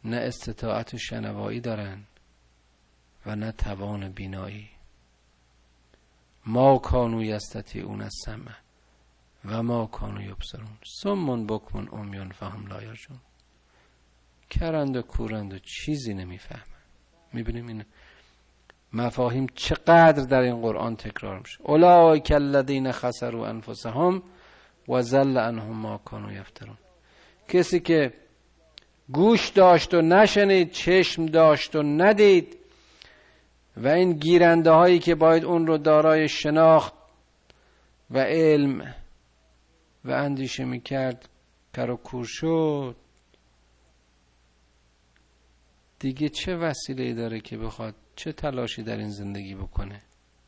نه 0.04 0.18
استطاعت 0.18 0.98
شنوایی 0.98 1.60
دارن 1.60 2.04
و 3.26 3.36
نه 3.36 3.52
توان 3.52 4.10
بینایی. 4.12 4.70
ما 6.46 6.78
کانو 6.78 7.24
یستتی 7.24 7.82
اون 7.82 8.02
از 8.02 8.14
سمه 8.26 8.61
و 9.46 9.64
ما 9.64 9.86
کانو 9.86 10.22
یبصرون. 10.22 10.78
سمون 10.86 11.48
بکمون 11.48 11.90
امیون 11.92 12.32
فهم 12.32 12.68
لایرجون 12.68 13.18
کرند 14.50 14.98
و 14.98 15.02
کورند 15.02 15.54
و 15.54 15.60
چیزی 15.60 16.14
نمی‌فهمن. 16.14 16.82
می‌بینیم 17.34 17.68
این 17.68 17.86
مفاهیم 18.94 19.48
چقدر 19.56 20.24
در 20.24 20.40
این 20.40 20.62
قرآن 20.62 20.96
تکرار 20.96 21.40
میشه. 21.40 21.58
اولئک 21.64 22.32
الذین 22.32 22.92
خسروا 22.92 23.48
انفسهم 23.48 24.24
و 24.88 25.02
زل 25.02 25.38
عنهم 25.38 25.76
ما 25.76 25.98
کانوا 25.98 26.32
یفترون. 26.32 26.78
کسی 27.48 27.80
که 27.80 28.14
گوش 29.12 29.50
داشت 29.50 29.94
و 29.94 30.02
نشنید 30.02 30.72
چشم 30.72 31.26
داشت 31.26 31.76
و 31.76 31.84
ندید 31.84 32.58
و 33.78 33.88
این 33.88 34.14
گیرنده 34.14 34.72
هایی 34.72 35.00
که 35.00 35.16
باید 35.16 35.46
اون 35.46 35.68
رو 35.68 35.78
دارای 35.78 36.30
شناخت 36.30 36.94
و 38.12 38.20
علم 38.20 38.96
و 40.06 40.12
اندیشه 40.12 40.66
می‌کرد 40.66 41.30
کر 41.74 41.90
و 41.90 41.96
کور 41.96 42.26
شد. 42.26 42.96
دیگه 46.00 46.30
چه 46.30 46.56
وسیله 46.56 47.14
داره 47.14 47.40
که 47.40 47.58
بخواد؟ 47.58 47.96
چه 48.16 48.32
تلاشی 48.32 48.84
در 48.84 48.98
این 48.98 49.10
زندگی 49.10 49.56
بکنه؟ 49.56 50.02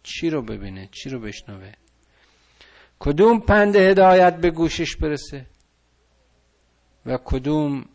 چی 0.04 0.30
رو 0.30 0.41
ببینه؟ 0.41 0.89
چی 0.91 1.10
رو 1.10 1.20
بشنوه؟ 1.20 1.72
کدوم 2.99 3.39
پند 3.39 3.76
هدایت 3.76 4.38
به 4.38 4.51
گوشش 4.51 4.95
برسه؟ 4.95 5.45
و 7.06 7.18
کدوم 7.18 7.86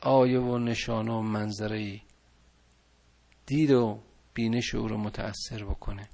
آیه 0.00 0.40
و 0.40 0.58
نشانه 0.58 1.12
و 1.12 1.20
منظره 1.20 2.00
دید 3.46 3.70
و 3.70 4.00
بینش 4.34 4.74
او 4.74 4.88
رو 4.88 4.96
متأثر 4.96 5.64
بکنه؟ 5.64 6.08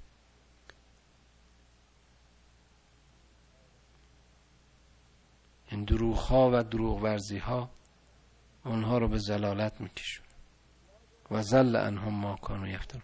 این 5.71 5.85
دروغ 5.85 6.19
ها 6.19 6.51
و 6.53 6.63
دروغ 6.63 7.03
ورزی 7.03 7.39
ها 7.39 7.71
اونها 8.65 8.99
رو 8.99 9.09
به 9.09 9.19
زلالت 9.19 9.81
میکشون. 9.81 10.27
و 11.31 11.43
زل 11.43 11.77
انهم 11.77 12.15
ما 12.15 12.37
کانو 12.37 12.69
یفترون. 12.69 13.03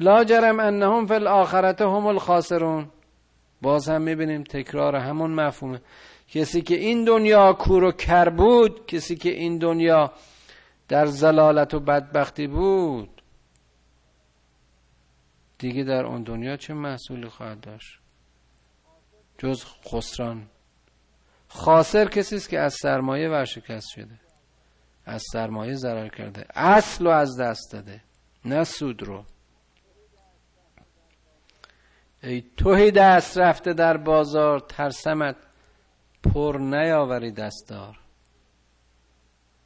لا 0.00 0.24
جرم 0.24 0.60
انهم 0.60 1.06
فی 1.06 1.14
الاخرت 1.14 1.82
هم 1.82 2.06
الخاسرون. 2.06 2.90
باز 3.62 3.88
هم 3.88 4.02
می‌بینیم 4.02 4.42
تکرار 4.42 4.96
همون 4.96 5.30
مفهومه. 5.30 5.80
کسی 6.28 6.62
که 6.62 6.74
این 6.74 7.04
دنیا 7.04 7.52
کور 7.52 7.84
و 7.84 7.92
کر 7.92 8.28
بود 8.28 8.86
کسی 8.86 9.16
که 9.16 9.28
این 9.30 9.58
دنیا 9.58 10.12
در 10.88 11.06
زلالت 11.06 11.74
و 11.74 11.80
بدبختی 11.80 12.46
بود 12.46 13.22
دیگه 15.58 15.84
در 15.84 16.06
اون 16.06 16.22
دنیا 16.22 16.56
چه 16.56 16.74
محصولی 16.74 17.28
خواهد 17.28 17.60
داشت؟ 17.60 18.00
جز 19.38 19.64
خسران. 19.64 20.46
خاسر 21.48 22.08
کسی 22.08 22.36
است 22.36 22.48
که 22.48 22.58
از 22.58 22.74
سرمایه 22.74 23.28
ورشکست 23.28 23.88
شده. 23.88 24.20
از 25.06 25.22
سرمایه 25.32 25.74
ضرر 25.74 26.08
کرده. 26.08 26.46
اصل 26.54 27.04
رو 27.04 27.10
از 27.10 27.40
دست 27.40 27.72
داده. 27.72 28.02
نه 28.44 28.64
سود 28.64 29.02
رو. 29.02 29.24
ای 32.22 32.44
توهی 32.56 32.90
دست 32.90 33.38
رفته 33.38 33.72
در 33.72 33.96
بازار 33.96 34.60
ترسمت 34.60 35.36
پر 36.22 36.58
نیاوری 36.58 37.30
دستار 37.30 37.98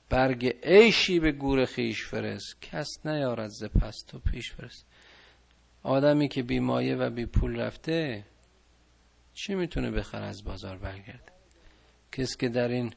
برگ 0.09 0.57
عیشی 0.62 1.20
به 1.20 1.33
گور 1.33 1.64
خیش 1.64 2.07
فرست. 2.07 2.62
کس 2.62 2.89
نیارد 3.05 3.49
ز 3.49 3.64
پس 3.64 3.97
تو 4.09 4.18
پیش 4.18 4.53
فرست. 4.53 4.87
آدمی 5.83 6.28
که 6.28 6.43
بی 6.43 6.61
مایه 6.61 6.97
و 6.97 7.11
بی 7.11 7.26
پول 7.26 7.61
رفته 7.61 8.24
چی 9.35 9.55
می‌تونه 9.55 9.91
بخره 9.91 10.24
از 10.24 10.45
بازار 10.45 10.78
برگرده؟ 10.78 11.30
کسی 12.13 12.37
که 12.39 12.49
در 12.49 12.69
این 12.69 12.95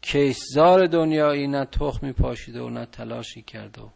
کیسزار 0.00 0.86
دنیایی 0.86 1.46
نه 1.46 1.64
تخمی 1.64 2.12
پاشیده 2.12 2.62
و 2.62 2.68
نه 2.68 2.86
تلاشی 2.86 3.42
کرده 3.42 3.82
و 3.82 3.88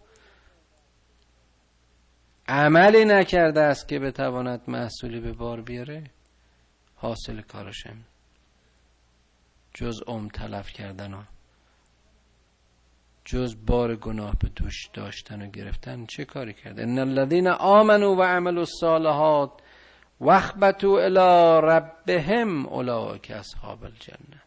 عملی 2.49 3.05
نکرده 3.05 3.61
است 3.61 3.89
که 3.89 3.99
بتواند 3.99 4.61
محصولی 4.69 5.21
به 5.21 5.33
بار 5.33 5.61
بیاره 5.61 6.05
حاصل 6.95 7.41
کارشم 7.41 7.97
جز 9.75 10.01
ام 10.07 10.29
تلف 10.29 10.73
کردن 10.73 11.15
و 11.15 11.23
جز 13.25 13.57
بار 13.67 13.97
گناه 13.97 14.37
به 14.39 14.49
دوش 14.49 14.87
داشتن 14.93 15.43
و 15.43 15.51
گرفتن 15.51 16.07
چه 16.07 16.25
کاری 16.25 16.53
کرده؟ 16.53 16.83
ان 16.83 16.99
الذين 16.99 17.49
آمنوا 17.49 18.17
و 18.17 18.23
عملوا 18.23 18.61
الصالحات 18.61 19.53
واخبتوا 20.21 21.01
الى 21.01 21.61
ربهم 21.63 22.67
اولئک 22.67 23.31
اصحاب 23.31 23.85
الجنه. 23.85 24.38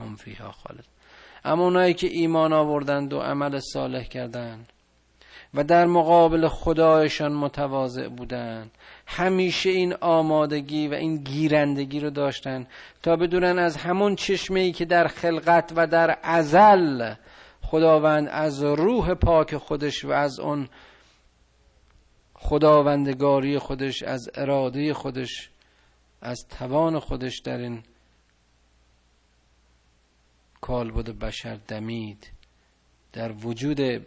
هم 0.00 0.16
فیها 0.16 0.52
خالد. 0.52 0.84
اما 1.44 1.64
اونایی 1.64 1.94
که 1.94 2.06
ایمان 2.06 2.52
آوردند 2.52 3.12
و 3.12 3.20
عمل 3.20 3.60
صالح 3.60 4.02
کردند 4.02 4.72
و 5.54 5.64
در 5.64 5.86
مقابل 5.86 6.48
خدایشان 6.48 7.32
متواضع 7.32 8.08
بودند 8.08 8.70
همیشه 9.06 9.70
این 9.70 9.94
آمادگی 10.00 10.88
و 10.88 10.94
این 10.94 11.16
گیرندگی 11.16 12.00
رو 12.00 12.10
داشتن 12.10 12.66
تا 13.02 13.16
بدونن 13.16 13.58
از 13.58 13.76
همون 13.76 14.16
چشمه 14.16 14.60
ای 14.60 14.72
که 14.72 14.84
در 14.84 15.08
خلقت 15.08 15.72
و 15.76 15.86
در 15.86 16.18
ازل 16.22 17.14
خداوند 17.62 18.28
از 18.28 18.62
روح 18.62 19.14
پاک 19.14 19.56
خودش 19.56 20.04
و 20.04 20.10
از 20.10 20.40
اون 20.40 20.68
خداوندگاری 22.34 23.58
خودش 23.58 24.02
از 24.02 24.30
اراده 24.34 24.94
خودش 24.94 25.50
از 26.22 26.46
توان 26.58 26.98
خودش 26.98 27.38
در 27.38 27.58
این 27.58 27.82
کالبد 30.60 31.18
بشر 31.18 31.54
دمید. 31.68 32.30
در 33.12 33.32
وجود 33.32 34.06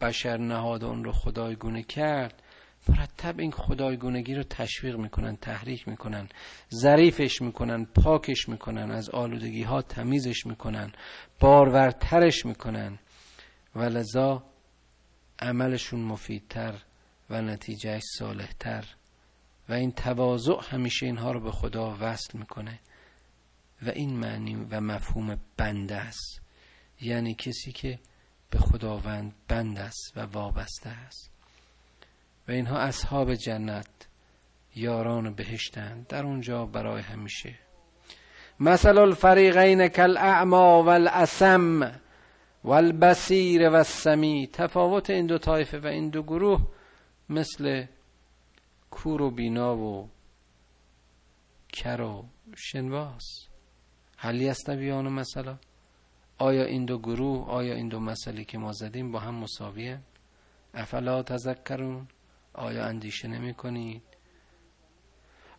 بشر 0.00 0.36
نهاد 0.36 0.84
اون 0.84 1.04
رو 1.04 1.12
خدایگونه 1.12 1.82
کرد 1.82 2.42
مرتب 2.88 3.38
این 3.38 3.50
خدایگونگی 3.50 4.34
رو 4.34 4.42
تشویق 4.42 4.96
می‌کنن 4.96 5.36
تحریک 5.36 5.88
می‌کنن 5.88 6.28
ظریفش 6.74 7.42
می‌کنن 7.42 7.84
پاکش 7.84 8.48
می‌کنن 8.48 8.90
از 8.90 9.10
آلودگی 9.10 9.62
ها 9.62 9.82
تمیزش 9.82 10.46
می‌کنن 10.46 10.92
بارورترش 11.40 12.46
می‌کنن. 12.46 12.98
و 13.76 13.82
لذا 13.82 14.42
عملشون 15.38 16.00
مفیدتر 16.00 16.74
و 17.30 17.42
نتیجهش 17.42 18.02
صالحتر. 18.18 18.84
و 19.68 19.72
این 19.72 19.92
تواضع 19.92 20.60
همیشه 20.70 21.06
اینها 21.06 21.32
رو 21.32 21.40
به 21.40 21.50
خدا 21.50 21.96
وصل 22.00 22.38
می‌کنه. 22.38 22.78
و 23.86 23.90
این 23.90 24.16
معنی 24.16 24.54
و 24.70 24.80
مفهوم 24.80 25.40
بند 25.56 25.92
است. 25.92 26.40
یعنی 27.00 27.34
کسی 27.34 27.72
که 27.72 27.98
به 28.50 28.58
خداوند 28.58 29.32
بند 29.48 29.78
است 29.78 30.12
و 30.16 30.20
وابسته 30.20 30.90
است. 30.90 31.30
و 32.48 32.52
اینها 32.52 32.78
اصحاب 32.78 33.34
جنت 33.34 33.86
یاران 34.74 35.34
بهشتند. 35.34 36.06
در 36.06 36.22
اونجا 36.22 36.66
برای 36.66 37.02
همیشه. 37.02 37.54
مثل 38.60 38.98
الفریقین 38.98 39.88
کالاعما 39.88 40.82
والاسم 40.82 42.00
والبصیر 42.64 43.68
و 43.68 43.74
السمی 43.74 44.50
تفاوت 44.52 45.10
این 45.10 45.26
دو 45.26 45.38
طایفه 45.38 45.78
و 45.78 45.86
این 45.86 46.08
دو 46.08 46.22
گروه 46.22 46.66
مثل 47.28 47.86
کور 48.90 49.22
و 49.22 49.30
بینا 49.30 49.76
و 49.76 50.10
کر 51.72 52.00
و 52.00 52.24
شنواس 52.56 53.53
هل 54.24 54.40
یستویان 54.40 55.08
مثلا 55.08 55.56
آیا 56.38 56.64
این 56.64 56.84
دو 56.84 56.98
گروه 56.98 57.48
آیا 57.48 57.74
این 57.74 57.88
دو 57.88 58.00
مسئله 58.00 58.44
که 58.44 58.58
ما 58.58 58.72
زدیم 58.72 59.12
با 59.12 59.18
هم 59.18 59.34
مساویه؟ 59.34 60.00
افلا 60.74 61.22
تذکرون؟ 61.22 62.08
آیا 62.54 62.84
اندیشه 62.84 63.28
نمی 63.28 63.54
کنید؟ 63.54 64.02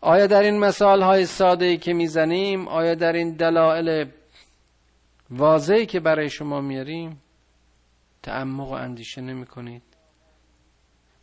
آیا 0.00 0.26
در 0.26 0.42
این 0.42 0.58
مثال 0.58 1.02
های 1.02 1.26
ساده 1.26 1.64
ای 1.64 1.78
که 1.78 1.92
می‌زنیم 1.92 2.68
آیا 2.68 2.94
در 2.94 3.12
این 3.12 3.30
دلایل 3.30 4.10
واضحی 5.30 5.86
که 5.86 6.00
برای 6.00 6.30
شما 6.30 6.60
میاریم 6.60 7.22
تعمق 8.22 8.68
و 8.68 8.72
اندیشه 8.72 9.20
نمی 9.20 9.46
کنید؟ 9.46 9.95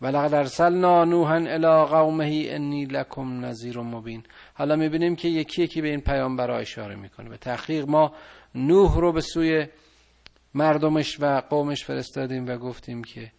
ولقد 0.01 0.33
ارسلنا 0.33 1.05
نوحا 1.05 1.35
الی 1.35 1.85
قومه 1.85 2.45
انی 2.49 2.85
لکم 2.85 3.45
نذیر 3.45 3.79
مبین. 3.79 4.23
حالا 4.53 4.75
می‌بینیم 4.75 5.15
که 5.15 5.27
یکی 5.27 5.63
یکی 5.63 5.81
به 5.81 5.89
این 5.89 6.01
پیامبرا 6.01 6.57
اشاره 6.57 6.95
می‌کنه. 6.95 7.29
به 7.29 7.37
تحقیق 7.37 7.85
ما 7.87 8.13
نوح 8.55 8.97
رو 8.97 9.11
به 9.11 9.21
سوی 9.21 9.67
مردمش 10.53 11.17
و 11.19 11.41
قومش 11.49 11.85
فرستادیم 11.85 12.47
و 12.47 12.57
گفتیم 12.57 13.03
که 13.03 13.31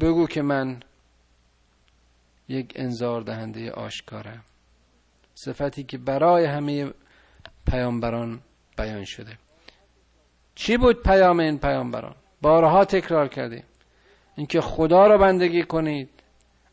بگو 0.00 0.26
که 0.26 0.42
من 0.42 0.80
یک 2.48 2.72
انذار 2.76 3.20
دهنده 3.20 3.70
آشکارم. 3.70 4.44
صفتی 5.34 5.84
که 5.84 5.98
برای 5.98 6.44
همه 6.44 6.90
پیامبران 7.70 8.40
بیان 8.78 9.04
شده. 9.04 9.38
چی 10.54 10.76
بود 10.76 11.02
پیام 11.02 11.40
این 11.40 11.58
پیامبران؟ 11.58 12.14
بارها 12.42 12.84
تکرار 12.84 13.28
کردیم. 13.28 13.64
اینکه 14.36 14.60
خدا 14.60 15.06
را 15.06 15.18
بندگی 15.18 15.62
کنید 15.62 16.10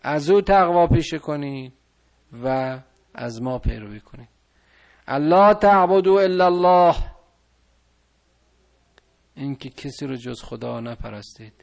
از 0.04 0.30
او 0.30 0.42
تقوا 0.42 0.88
پیشه 0.88 1.20
کنید 1.20 1.74
و 2.44 2.80
از 3.14 3.42
ما 3.42 3.60
پیروی 3.60 4.00
کنید. 4.00 4.30
الله 5.08 5.54
تعبدو 5.54 6.14
الا 6.14 6.46
الله 6.46 6.96
اینکه 9.36 9.70
کسی 9.70 10.08
رو 10.08 10.16
جز 10.16 10.44
خدا 10.44 10.80
نپرستید. 10.80 11.54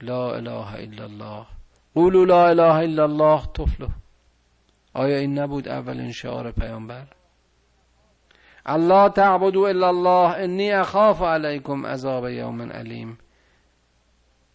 لا 0.00 0.34
اله 0.34 0.74
الا 0.74 1.04
الله. 1.04 1.46
قولوا 1.94 2.24
لا 2.24 2.48
اله 2.48 2.74
الا 2.74 3.02
الله 3.02 3.46
تفلو 3.46 3.88
آیا 4.94 5.16
این 5.18 5.38
نبود 5.38 5.68
اولین 5.68 6.12
شعار 6.12 6.52
پیامبر؟ 6.52 7.06
الله 8.66 9.08
تعبدو 9.08 9.60
الا 9.60 9.88
الله 9.88 10.36
انی 10.36 10.72
اخاف 10.72 11.22
علیکم 11.22 11.86
عذاب 11.86 12.28
یوم 12.28 12.62
علیم. 12.62 13.18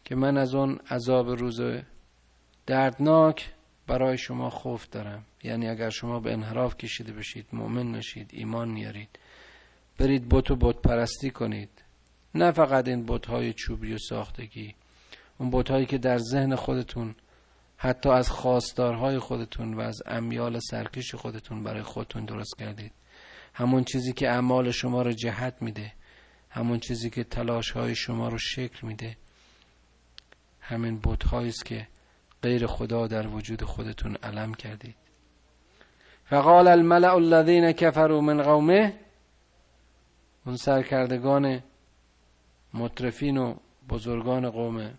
که 0.06 0.16
من 0.16 0.38
از 0.38 0.56
اون 0.56 0.80
عذاب 0.89 1.30
روز 1.30 1.62
دردناک 2.66 3.54
برای 3.88 4.18
شما 4.18 4.49
خوف 4.49 4.89
دارم. 4.89 5.26
یعنی 5.43 5.68
اگر 5.68 5.89
شما 5.89 6.20
به 6.20 6.34
انحراف 6.34 6.78
کشیده 6.78 7.14
بشید 7.14 7.45
مؤمن 7.54 7.91
نشید 7.91 8.30
ایمان 8.34 8.74
نیارید 8.74 9.20
برید 9.97 10.30
بت 10.30 10.51
و 10.51 10.56
بت 10.56 10.76
پرستی 10.76 11.30
کنید. 11.30 11.70
نه 12.36 12.51
فقط 12.51 12.88
این 12.88 13.06
بت 13.06 13.26
های 13.26 13.54
چوبی 13.54 13.93
و 13.93 13.97
ساختگی 13.97 14.76
اون 15.38 15.49
بت 15.51 15.72
هایی 15.72 15.86
که 15.86 15.97
در 15.97 16.18
ذهن 16.18 16.56
خودتون 16.56 17.16
حتی 17.78 18.10
از 18.10 18.30
خواستارهای 18.30 19.20
خودتون 19.20 19.74
و 19.74 19.82
از 19.82 20.01
امیال 20.06 20.60
سرکش 20.60 21.16
خودتون 21.16 21.64
برای 21.64 21.84
خودتون 21.84 22.26
درست 22.26 22.56
کردید. 22.60 22.91
همون 23.54 23.84
چیزی 23.84 24.14
که 24.14 24.30
اعمال 24.30 24.72
شما 24.72 25.01
رو 25.01 25.12
جهت 25.12 25.62
میده 25.62 25.93
همون 26.49 26.80
چیزی 26.80 27.10
که 27.10 27.24
تلاش 27.24 27.72
های 27.72 27.95
شما 27.95 28.28
رو 28.28 28.38
شکل 28.38 28.88
میده. 28.88 29.18
همین 30.64 30.97
بوت 30.97 31.34
است 31.34 31.66
که 31.66 31.88
غیر 32.43 32.68
خدا 32.68 33.07
در 33.07 33.28
وجود 33.28 33.64
خودتون 33.64 34.16
علم 34.24 34.53
کردید. 34.53 34.95
فقال 36.26 36.68
الملع 36.68 37.16
الذين 37.16 37.72
كفروا 37.72 38.22
من 38.22 38.43
قومه 38.43 38.93
اون 40.45 40.55
سرکردگان 40.55 41.64
مطرفین 42.74 43.38
و 43.38 43.55
بزرگان 43.89 44.49
قوم 44.49 44.91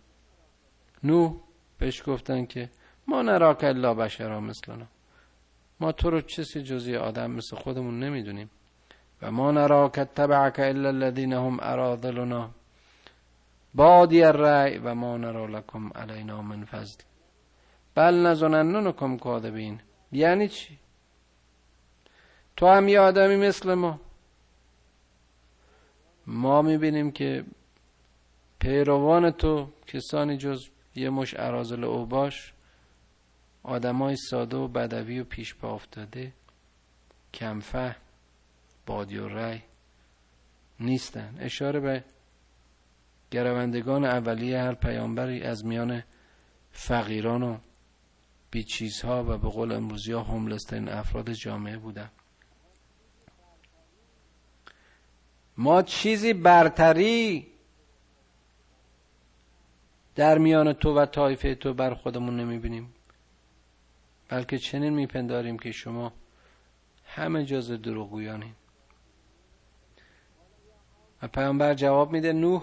نو 1.04 1.38
بهش 1.78 2.02
گفتن 2.06 2.46
که 2.46 2.70
ما 3.06 3.22
نراک 3.22 3.64
الا 3.64 3.94
بشرا 3.94 4.40
مثلنا. 4.40 4.86
ما 5.80 5.92
تو 5.92 6.10
رو 6.10 6.20
چیزی 6.20 6.62
جزی 6.62 6.96
آدم 6.96 7.30
مثل 7.30 7.56
خودمون 7.56 8.00
نمی‌دونیم. 8.00 8.50
و 9.22 9.30
ما 9.30 9.50
نراک 9.50 9.92
تبعک 9.92 10.58
الا 10.58 10.88
الذين 10.88 11.32
هم 11.32 11.58
اراذلنا 11.62 12.50
بادی 13.74 14.22
الرأی 14.22 14.78
و 14.78 14.94
ما 14.94 15.16
نرا 15.16 15.46
لکم 15.46 15.90
علینا 15.94 16.42
من 16.42 16.64
فضل. 16.64 16.98
بل 17.94 18.14
نظننکم 18.14 19.16
کاذبین. 19.16 19.80
یعنی 20.12 20.48
چی؟ 20.48 20.78
تو 22.56 22.66
هم 22.66 22.88
یه 22.88 23.00
آدمی 23.00 23.36
مثل 23.36 23.74
ما. 23.74 24.00
ما 26.26 26.62
می‌بینیم 26.62 27.10
که 27.10 27.44
پیروان 28.58 29.30
تو 29.30 29.68
کسانی 29.86 30.36
جز 30.36 30.68
یه 30.94 31.10
مش 31.10 31.34
ارازل 31.38 31.84
اوباش 31.84 32.52
آدمای 33.62 34.16
ساده 34.16 34.56
و 34.56 34.68
بدوی 34.68 35.20
و 35.20 35.24
پیش 35.24 35.54
پا 35.54 35.74
افتاده 35.74 36.32
کمفه 37.34 37.96
بادی 38.86 39.18
و 39.18 39.28
رای 39.28 39.60
نیستن. 40.80 41.36
اشاره 41.40 41.80
به 41.80 42.04
گروندگان 43.34 44.04
اولیه 44.04 44.58
هر 44.58 44.74
پیامبری 44.74 45.42
از 45.42 45.64
میان 45.64 46.02
فقیران 46.72 47.42
و 47.42 47.58
بیچیزها 48.50 49.24
و 49.24 49.38
به 49.38 49.48
قول 49.48 49.72
امروزی 49.72 50.12
ها 50.12 50.22
هملسترین 50.22 50.88
افراد 50.88 51.32
جامعه 51.32 51.76
بودن. 51.78 52.10
ما 55.56 55.82
چیزی 55.82 56.32
برتری 56.32 57.46
در 60.14 60.38
میان 60.38 60.72
تو 60.72 60.98
و 60.98 61.06
طایفه 61.06 61.54
تو 61.54 61.74
بر 61.74 61.94
خودمون 61.94 62.40
نمی‌بینیم. 62.40 62.94
بلکه 64.28 64.58
چنین 64.58 64.92
میپنداریم 64.92 65.58
که 65.58 65.72
شما 65.72 66.12
همه 67.04 67.44
جز 67.44 67.72
دروغگویانین. 67.72 68.54
و 71.22 71.28
پیامبر 71.28 71.74
جواب 71.74 72.12
میده 72.12 72.32
نوح 72.32 72.62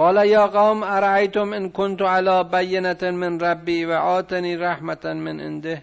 قال 0.00 0.26
یا 0.26 0.46
قوم 0.46 0.82
ارعیتم 0.82 1.52
ان 1.52 1.70
كنت 1.70 2.02
على 2.02 2.44
بینت 2.44 3.04
من 3.04 3.40
ربی 3.40 3.84
و 3.84 3.92
آتنی 3.92 4.56
رحمتا 4.56 5.14
من 5.14 5.40
عنده؟ 5.40 5.82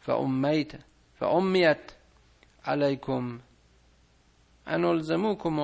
فامیت 0.00 0.72
فامیت 1.18 1.92
علیکم 2.64 3.38
ان 4.66 4.84
الزموکم 4.84 5.58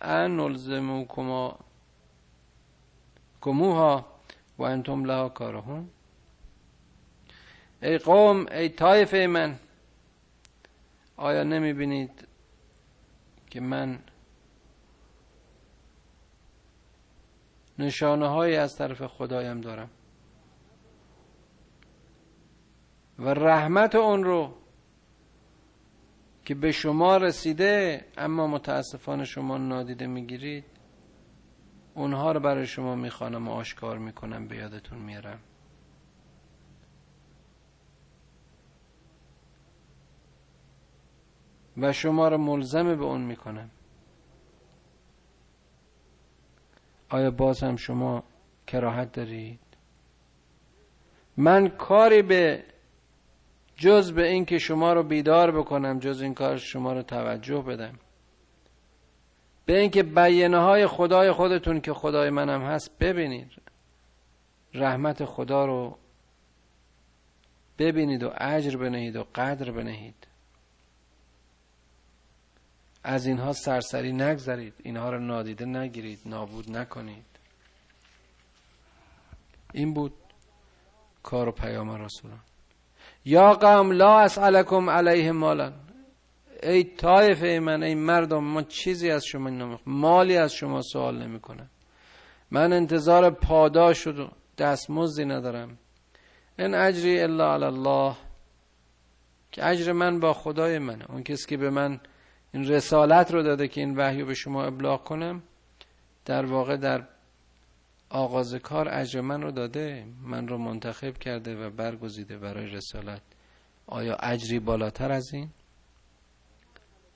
ان 0.00 0.40
الزموکم 0.40 1.50
کموها 3.40 4.04
و 4.58 4.62
انتم 4.62 5.04
لها 5.04 5.28
کارهون 5.28 5.88
ای 7.82 7.98
قوم 7.98 8.46
ای 8.46 8.68
طایفه 8.68 9.26
من 9.26 9.56
آیا 11.16 11.42
نمی 11.42 11.72
بینید 11.72 12.28
که 13.50 13.60
من 13.60 13.98
نشانه 17.78 18.28
های 18.28 18.56
از 18.56 18.76
طرف 18.76 19.02
خدایم 19.02 19.60
دارم. 19.60 19.90
و 23.18 23.28
رحمت 23.28 23.94
اون 23.94 24.24
رو 24.24 24.54
که 26.44 26.54
به 26.54 26.72
شما 26.72 27.16
رسیده 27.16 28.04
اما 28.16 28.46
متاسفانه 28.46 29.24
شما 29.24 29.58
نادیده 29.58 30.06
می‌گیرید. 30.06 30.64
اونها 31.94 32.32
رو 32.32 32.40
برای 32.40 32.66
شما 32.66 32.94
می‌خوانم 32.94 33.48
و 33.48 33.50
آشکار 33.50 33.98
می‌کنم 33.98 34.48
به 34.48 34.56
یادتون 34.56 34.98
میارم 34.98 35.40
و 41.76 41.92
شما 41.92 42.28
رو 42.28 42.38
ملزم 42.38 42.96
به 42.96 43.04
اون 43.04 43.20
می‌کنم. 43.20 43.70
آیا 47.10 47.30
باز 47.30 47.62
هم 47.62 47.76
شما 47.76 48.24
کراهت 48.66 49.12
دارید؟ 49.12 49.60
من 51.36 51.68
کاری 51.68 52.22
به 52.22 52.64
جز 53.76 54.12
به 54.12 54.28
این 54.28 54.44
که 54.44 54.58
شما 54.58 54.92
رو 54.92 55.02
بیدار 55.02 55.50
بکنم 55.50 55.98
جز 55.98 56.22
این 56.22 56.34
کار 56.34 56.56
شما 56.56 56.92
رو 56.92 57.02
توجه 57.02 57.62
بدم. 57.62 57.98
به 59.66 59.78
اینکه 59.78 60.02
بیانه 60.02 60.58
های 60.58 60.86
خدای 60.86 61.32
خودتون 61.32 61.80
که 61.80 61.92
خدای 61.92 62.30
منم 62.30 62.62
هست 62.62 62.98
ببینید. 62.98 63.50
رحمت 64.74 65.24
خدا 65.24 65.66
رو 65.66 65.98
ببینید 67.78 68.22
و 68.22 68.32
اجر 68.36 68.76
بنهید 68.76 69.16
و 69.16 69.24
قدر 69.34 69.70
بنهید. 69.70 70.27
از 73.04 73.26
اینها 73.26 73.52
سرسری 73.52 74.12
نگذرید. 74.12 74.74
اینها 74.82 75.10
رو 75.10 75.18
نادیده 75.18 75.64
نگیرید. 75.64 76.18
نابود 76.26 76.76
نکنید. 76.76 77.24
این 79.72 79.94
بود 79.94 80.12
کار 81.22 81.48
و 81.48 81.52
پیام 81.52 81.90
رسولان. 81.90 82.40
یا 83.24 83.52
قوم 83.52 83.92
لا 83.92 84.20
اسالکم 84.20 84.90
علیه 84.90 85.32
مالا 85.32 85.72
ای 86.62 86.84
طایفه 86.84 87.58
من 87.62 87.82
ای 87.82 87.94
مردم 87.94 88.44
ما 88.44 88.62
چیزی 88.62 89.10
از 89.10 89.24
شما 89.24 89.50
نمیخ 89.50 89.80
مالی 89.86 90.36
از 90.36 90.52
شما 90.52 90.82
سوال 90.82 91.22
نمی‌کنم. 91.22 91.70
من 92.50 92.72
انتظار 92.72 93.30
پاداش 93.30 94.06
و 94.06 94.28
دستمزدی 94.58 95.24
ندارم. 95.24 95.78
این 96.58 96.74
اجری 96.74 97.20
الا 97.20 97.54
علی 97.54 97.64
الله 97.64 98.16
که 99.52 99.66
اجر 99.66 99.92
من 99.92 100.20
با 100.20 100.32
خدای 100.32 100.78
منه. 100.78 101.10
اون 101.10 101.22
کسی 101.22 101.46
که 101.46 101.56
به 101.56 101.70
من 101.70 102.00
این 102.52 102.68
رسالت 102.68 103.30
رو 103.30 103.42
داده 103.42 103.68
که 103.68 103.80
این 103.80 103.96
وحی 103.96 104.24
به 104.24 104.34
شما 104.34 104.64
ابلاغ 104.64 105.04
کنم 105.04 105.42
در 106.24 106.46
واقع 106.46 106.76
در 106.76 107.08
آغاز 108.10 108.54
کار 108.54 108.88
اجر 108.88 109.20
من 109.20 109.42
رو 109.42 109.50
داده 109.50 110.06
من 110.22 110.48
رو 110.48 110.58
منتخب 110.58 111.18
کرده 111.18 111.66
و 111.66 111.70
برگزیده 111.70 112.38
برای 112.38 112.66
رسالت. 112.66 113.22
آیا 113.86 114.16
اجری 114.16 114.58
بالاتر 114.58 115.12
از 115.12 115.34
این؟ 115.34 115.50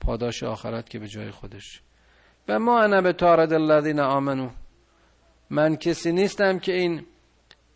پاداش 0.01 0.43
آخرت 0.43 0.89
که 0.89 0.99
به 0.99 1.09
جای 1.09 1.31
خودش. 1.31 1.83
و 2.49 2.59
ما 2.59 2.81
انا 2.81 3.01
به 3.01 3.13
تارد 3.13 3.53
الذین 3.53 4.01
آمنو. 4.01 4.51
من 5.51 5.77
کسی 5.77 6.13
نیستم 6.13 6.59
که 6.59 6.73
این 6.73 7.07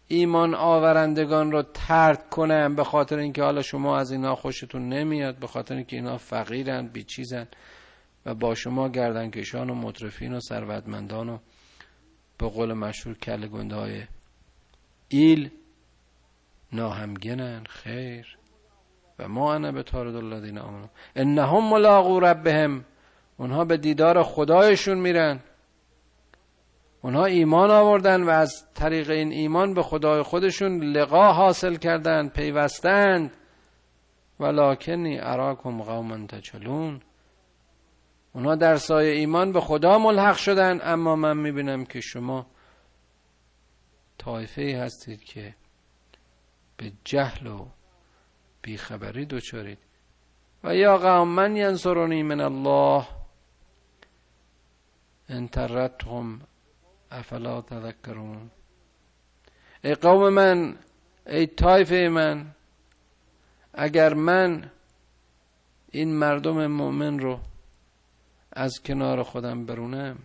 ایمان 0.08 0.54
آورندگان 0.54 1.52
رو 1.52 1.62
ترک 1.62 2.30
کنم 2.30 2.76
به 2.76 2.84
خاطر 2.84 3.18
اینکه 3.18 3.42
حالا 3.42 3.62
شما 3.62 3.98
از 3.98 4.12
اینا 4.12 4.34
خوشتون 4.34 4.88
نمیاد 4.88 5.36
به 5.36 5.46
خاطر 5.46 5.74
اینکه 5.74 5.96
اینا 5.96 6.18
فقیرن 6.18 6.86
بیچیزن 6.86 7.46
و 8.26 8.34
با 8.34 8.54
شما 8.54 8.88
گردنکشان 8.88 9.70
و 9.70 9.74
مطرفین 9.74 10.34
و 10.34 10.40
ثروتمندان 10.40 11.28
و 11.28 11.38
به 12.38 12.48
قول 12.48 12.72
مشهور 12.72 13.16
کل 13.16 13.46
گنده 13.46 13.74
های 13.74 14.02
ایل 15.08 15.50
ناهمگنن. 16.72 17.64
خیر. 17.64 18.36
و 19.18 19.28
ما 19.28 19.54
انا 19.54 19.72
به 19.72 19.82
تارد 19.82 20.16
الذین 20.16 20.58
آمنو. 20.58 20.86
انهم 21.16 21.70
ملاقو 21.70 22.20
ربهم. 22.20 22.84
اونها 23.36 23.64
به 23.64 23.76
دیدار 23.76 24.22
خدایشون 24.22 24.98
میرن. 24.98 25.40
اونها 27.02 27.24
ایمان 27.24 27.70
آوردن 27.70 28.22
و 28.22 28.30
از 28.30 28.66
طریق 28.74 29.10
این 29.10 29.32
ایمان 29.32 29.74
به 29.74 29.82
خدای 29.82 30.22
خودشون 30.22 30.82
لقا 30.82 31.32
حاصل 31.32 31.76
کردند 31.76 32.32
پیوستند 32.32 33.32
ولکنی 34.40 35.18
اراکم 35.18 35.82
قوما 35.82 36.26
تچلون 36.26 37.00
اونها 38.32 38.54
در 38.54 38.76
سایه 38.76 39.12
ایمان 39.12 39.52
به 39.52 39.60
خدا 39.60 39.98
ملحق 39.98 40.36
شدن 40.36 40.80
اما 40.82 41.16
من 41.16 41.36
می‌بینم 41.36 41.84
که 41.84 42.00
شما 42.00 42.46
طایفه 44.18 44.62
ای 44.62 44.72
هستید 44.72 45.24
که 45.24 45.54
به 46.76 46.92
جهل 47.04 47.46
و 47.46 47.66
بیخبری 48.62 49.26
دوچارید 49.26 49.78
و 50.64 50.74
یا 50.76 50.98
قوم 50.98 51.28
من 51.28 51.56
ینصرونی 51.56 52.22
من 52.22 52.40
الله 52.40 53.06
انترتهم 55.28 56.40
افلا 57.10 57.62
تذکرون. 57.62 58.50
ای 59.84 59.94
قوم 59.94 60.28
من 60.28 60.78
ای 61.26 61.46
طایفه 61.46 62.08
من 62.12 62.54
اگر 63.74 64.14
من 64.14 64.70
این 65.90 66.14
مردم 66.14 66.66
مؤمن 66.66 67.18
رو 67.18 67.40
از 68.52 68.82
کنار 68.84 69.22
خودم 69.22 69.66
برونم 69.66 70.18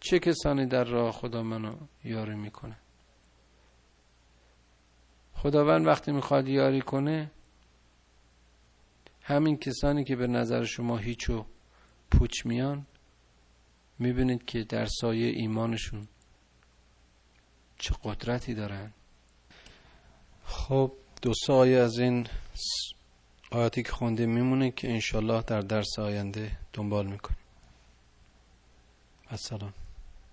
چه 0.00 0.18
کسانی 0.18 0.66
در 0.66 0.84
راه 0.84 1.12
خدا 1.12 1.42
منو 1.42 1.76
یاری 2.04 2.34
می‌کنه؟ 2.34 2.76
خداوند 5.34 5.86
وقتی 5.86 6.12
می‌خواد 6.12 6.48
یاری 6.48 6.80
کنه 6.80 7.30
همین 9.22 9.56
کسانی 9.56 10.04
که 10.04 10.16
به 10.16 10.26
نظر 10.26 10.64
شما 10.64 10.96
هیچو 10.96 11.44
پوچ 12.10 12.46
میان 12.46 12.86
می‌بینید 13.98 14.44
که 14.44 14.64
در 14.64 14.86
سایه 14.86 15.26
ایمانشون 15.26 16.08
چه 17.78 17.94
قدرتی 18.04 18.54
دارن. 18.54 18.92
خب 20.44 20.92
دو 21.22 21.32
سایه 21.46 21.78
از 21.78 21.98
این 21.98 22.26
آیاتی 23.50 23.82
که 23.82 23.92
خونده 23.92 24.26
میمونه 24.26 24.70
که 24.70 24.90
انشالله 24.90 25.42
در 25.42 25.60
درس 25.60 25.98
آینده 25.98 26.58
دنبال 26.72 27.06
می‌کنیم. 27.06 27.38
السلام. 29.30 29.85